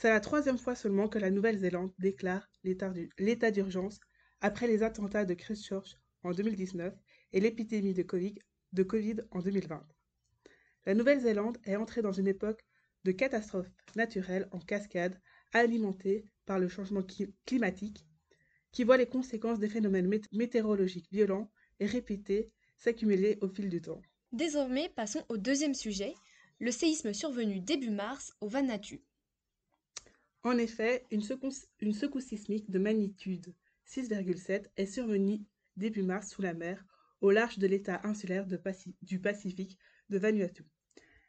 C'est 0.00 0.08
la 0.08 0.20
troisième 0.20 0.56
fois 0.56 0.74
seulement 0.74 1.08
que 1.08 1.18
la 1.18 1.30
Nouvelle-Zélande 1.30 1.92
déclare 1.98 2.48
l'état 2.64 3.50
d'urgence 3.50 4.00
après 4.40 4.66
les 4.66 4.82
attentats 4.82 5.26
de 5.26 5.34
Christchurch 5.34 5.98
en 6.22 6.30
2019 6.32 6.94
et 7.34 7.40
l'épidémie 7.40 7.92
de 7.92 8.82
COVID, 8.82 9.16
en 9.30 9.40
2020. 9.40 9.86
La 10.86 10.94
Nouvelle-Zélande 10.94 11.58
est 11.64 11.76
entrée 11.76 12.00
dans 12.00 12.12
une 12.12 12.28
époque 12.28 12.64
de 13.04 13.12
catastrophes 13.12 13.70
naturelles 13.94 14.48
en 14.52 14.58
cascade 14.58 15.20
alimentée 15.52 16.24
par 16.46 16.58
le 16.58 16.68
changement 16.68 17.04
climatique, 17.44 18.06
qui 18.72 18.84
voit 18.84 18.96
les 18.96 19.04
conséquences 19.04 19.58
des 19.58 19.68
phénomènes 19.68 20.10
météorologiques 20.32 21.12
violents 21.12 21.52
et 21.78 21.84
répétés 21.84 22.50
s'accumuler 22.78 23.36
au 23.42 23.48
fil 23.48 23.68
du 23.68 23.82
temps. 23.82 24.00
Désormais, 24.32 24.88
passons 24.96 25.26
au 25.28 25.36
deuxième 25.36 25.74
sujet, 25.74 26.14
le 26.58 26.70
séisme 26.70 27.12
survenu 27.12 27.60
début 27.60 27.90
mars 27.90 28.32
au 28.40 28.48
Vanuatu. 28.48 29.02
En 30.42 30.56
effet, 30.56 31.06
une 31.10 31.22
secousse, 31.22 31.66
sismique 32.20 32.70
de 32.70 32.78
magnitude 32.78 33.54
6,7 33.86 34.66
est 34.76 34.86
survenue 34.86 35.44
début 35.76 36.02
mars 36.02 36.30
sous 36.30 36.40
la 36.40 36.54
mer, 36.54 36.82
au 37.20 37.30
large 37.30 37.58
de 37.58 37.66
l'état 37.66 38.00
insulaire 38.04 38.46
du 38.46 39.20
Pacifique 39.20 39.78
de 40.08 40.18
Vanuatu. 40.18 40.64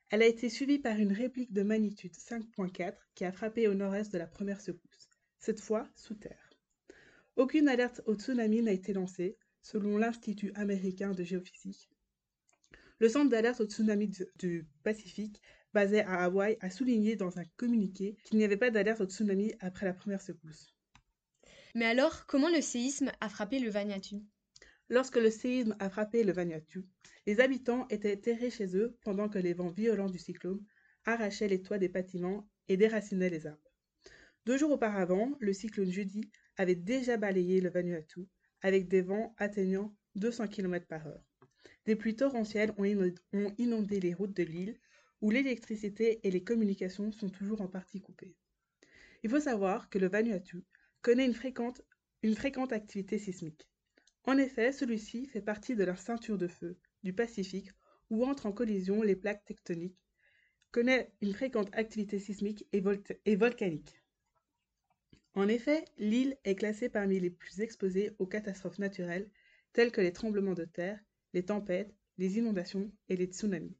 Elle 0.09 0.21
a 0.21 0.27
été 0.27 0.49
suivie 0.49 0.79
par 0.79 0.97
une 0.97 1.11
réplique 1.11 1.51
de 1.51 1.63
magnitude 1.63 2.13
5.4 2.13 2.95
qui 3.13 3.25
a 3.25 3.33
frappé 3.33 3.67
au 3.67 3.73
nord-est 3.73 4.13
de 4.13 4.17
la 4.17 4.27
première 4.27 4.61
secousse, 4.61 5.09
cette 5.39 5.59
fois 5.59 5.89
sous 5.95 6.15
terre. 6.15 6.49
Aucune 7.35 7.67
alerte 7.67 8.01
au 8.05 8.15
tsunami 8.15 8.61
n'a 8.61 8.71
été 8.71 8.93
lancée, 8.93 9.37
selon 9.61 9.97
l'Institut 9.97 10.53
américain 10.55 11.11
de 11.11 11.23
géophysique. 11.23 11.89
Le 12.99 13.09
centre 13.09 13.29
d'alerte 13.29 13.61
au 13.61 13.65
tsunami 13.65 14.09
du 14.37 14.67
Pacifique, 14.83 15.41
basé 15.73 16.01
à 16.01 16.23
Hawaï, 16.23 16.57
a 16.61 16.69
souligné 16.69 17.15
dans 17.15 17.39
un 17.39 17.45
communiqué 17.57 18.15
qu'il 18.23 18.37
n'y 18.37 18.43
avait 18.43 18.57
pas 18.57 18.71
d'alerte 18.71 19.01
au 19.01 19.05
tsunami 19.05 19.53
après 19.59 19.85
la 19.85 19.93
première 19.93 20.21
secousse. 20.21 20.73
Mais 21.75 21.85
alors, 21.85 22.25
comment 22.25 22.49
le 22.49 22.61
séisme 22.61 23.11
a 23.21 23.29
frappé 23.29 23.59
le 23.59 23.69
Vanuatu? 23.69 24.17
Lorsque 24.89 25.17
le 25.17 25.31
séisme 25.31 25.75
a 25.79 25.89
frappé 25.89 26.23
le 26.23 26.33
Vanuatu, 26.33 26.83
les 27.25 27.39
habitants 27.39 27.87
étaient 27.89 28.17
terrés 28.17 28.51
chez 28.51 28.75
eux 28.75 28.97
pendant 29.03 29.29
que 29.29 29.39
les 29.39 29.53
vents 29.53 29.69
violents 29.69 30.09
du 30.09 30.19
cyclone 30.19 30.61
arrachaient 31.05 31.47
les 31.47 31.61
toits 31.61 31.77
des 31.77 31.87
bâtiments 31.87 32.49
et 32.67 32.75
déracinaient 32.75 33.29
les 33.29 33.47
arbres. 33.47 33.71
Deux 34.45 34.57
jours 34.57 34.71
auparavant, 34.71 35.31
le 35.39 35.53
cyclone 35.53 35.91
Judy 35.91 36.29
avait 36.57 36.75
déjà 36.75 37.15
balayé 37.15 37.61
le 37.61 37.69
Vanuatu 37.69 38.27
avec 38.61 38.87
des 38.87 39.01
vents 39.01 39.33
atteignant 39.37 39.95
200 40.15 40.47
km 40.47 40.85
par 40.87 41.07
heure. 41.07 41.23
Des 41.85 41.95
pluies 41.95 42.15
torrentielles 42.15 42.73
ont 42.77 43.53
inondé 43.57 43.99
les 43.99 44.13
routes 44.13 44.35
de 44.35 44.43
l'île 44.43 44.79
où 45.21 45.29
l'électricité 45.29 46.19
et 46.23 46.31
les 46.31 46.43
communications 46.43 47.11
sont 47.11 47.29
toujours 47.29 47.61
en 47.61 47.67
partie 47.67 48.01
coupées. 48.01 48.35
Il 49.23 49.29
faut 49.29 49.39
savoir 49.39 49.89
que 49.89 49.99
le 49.99 50.09
Vanuatu 50.09 50.63
connaît 51.01 51.25
une 51.25 51.33
fréquente, 51.33 51.81
activité 52.71 53.19
sismique. 53.19 53.67
En 54.25 54.37
effet, 54.37 54.71
celui-ci 54.71 55.27
fait 55.27 55.41
partie 55.41 55.75
de 55.75 55.83
la 55.83 55.95
ceinture 55.95 56.37
de 56.37 56.47
feu 56.47 56.77
du 57.03 57.13
Pacifique 57.13 57.71
où 58.09 58.25
entrent 58.25 58.45
en 58.45 58.51
collision 58.51 59.01
les 59.01 59.15
plaques 59.15 59.45
tectoniques, 59.45 59.97
connaît 60.71 61.11
une 61.21 61.33
fréquente 61.33 61.69
activité 61.73 62.19
sismique 62.19 62.65
et 62.73 63.35
volcanique. 63.35 64.01
En 65.33 65.47
effet, 65.47 65.85
l'île 65.97 66.37
est 66.43 66.55
classée 66.55 66.89
parmi 66.89 67.19
les 67.19 67.29
plus 67.29 67.61
exposées 67.61 68.11
aux 68.19 68.27
catastrophes 68.27 68.79
naturelles 68.79 69.29
telles 69.73 69.91
que 69.91 70.01
les 70.01 70.11
tremblements 70.11 70.53
de 70.53 70.65
terre, 70.65 70.99
les 71.33 71.45
tempêtes, 71.45 71.93
les 72.17 72.37
inondations 72.37 72.91
et 73.07 73.15
les 73.15 73.27
tsunamis, 73.27 73.77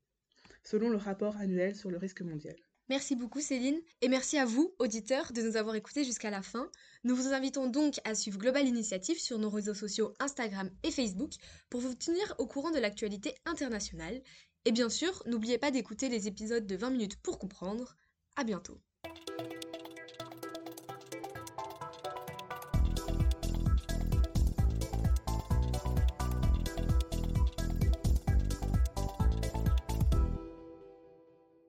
selon 0.63 0.89
le 0.89 0.97
rapport 0.97 1.37
annuel 1.37 1.75
sur 1.75 1.89
le 1.89 1.97
risque 1.97 2.21
mondial. 2.21 2.55
Merci 2.89 3.15
beaucoup 3.15 3.39
Céline 3.39 3.79
et 4.01 4.09
merci 4.09 4.37
à 4.37 4.43
vous, 4.43 4.75
auditeurs, 4.77 5.31
de 5.31 5.41
nous 5.41 5.55
avoir 5.55 5.75
écoutés 5.75 6.03
jusqu'à 6.03 6.29
la 6.29 6.41
fin. 6.41 6.69
Nous 7.05 7.15
vous 7.15 7.31
invitons 7.31 7.67
donc 7.67 8.01
à 8.03 8.15
suivre 8.15 8.37
Global 8.37 8.67
Initiative 8.67 9.17
sur 9.17 9.39
nos 9.39 9.49
réseaux 9.49 9.73
sociaux 9.73 10.13
Instagram 10.19 10.69
et 10.83 10.91
Facebook 10.91 11.31
pour 11.69 11.79
vous 11.79 11.95
tenir 11.95 12.35
au 12.37 12.47
courant 12.47 12.71
de 12.71 12.79
l'actualité 12.79 13.33
internationale. 13.45 14.21
Et 14.65 14.73
bien 14.73 14.89
sûr, 14.89 15.23
n'oubliez 15.25 15.57
pas 15.57 15.71
d'écouter 15.71 16.09
les 16.09 16.27
épisodes 16.27 16.67
de 16.67 16.75
20 16.75 16.89
minutes 16.89 17.15
pour 17.21 17.39
comprendre. 17.39 17.95
À 18.35 18.43
bientôt. 18.43 18.81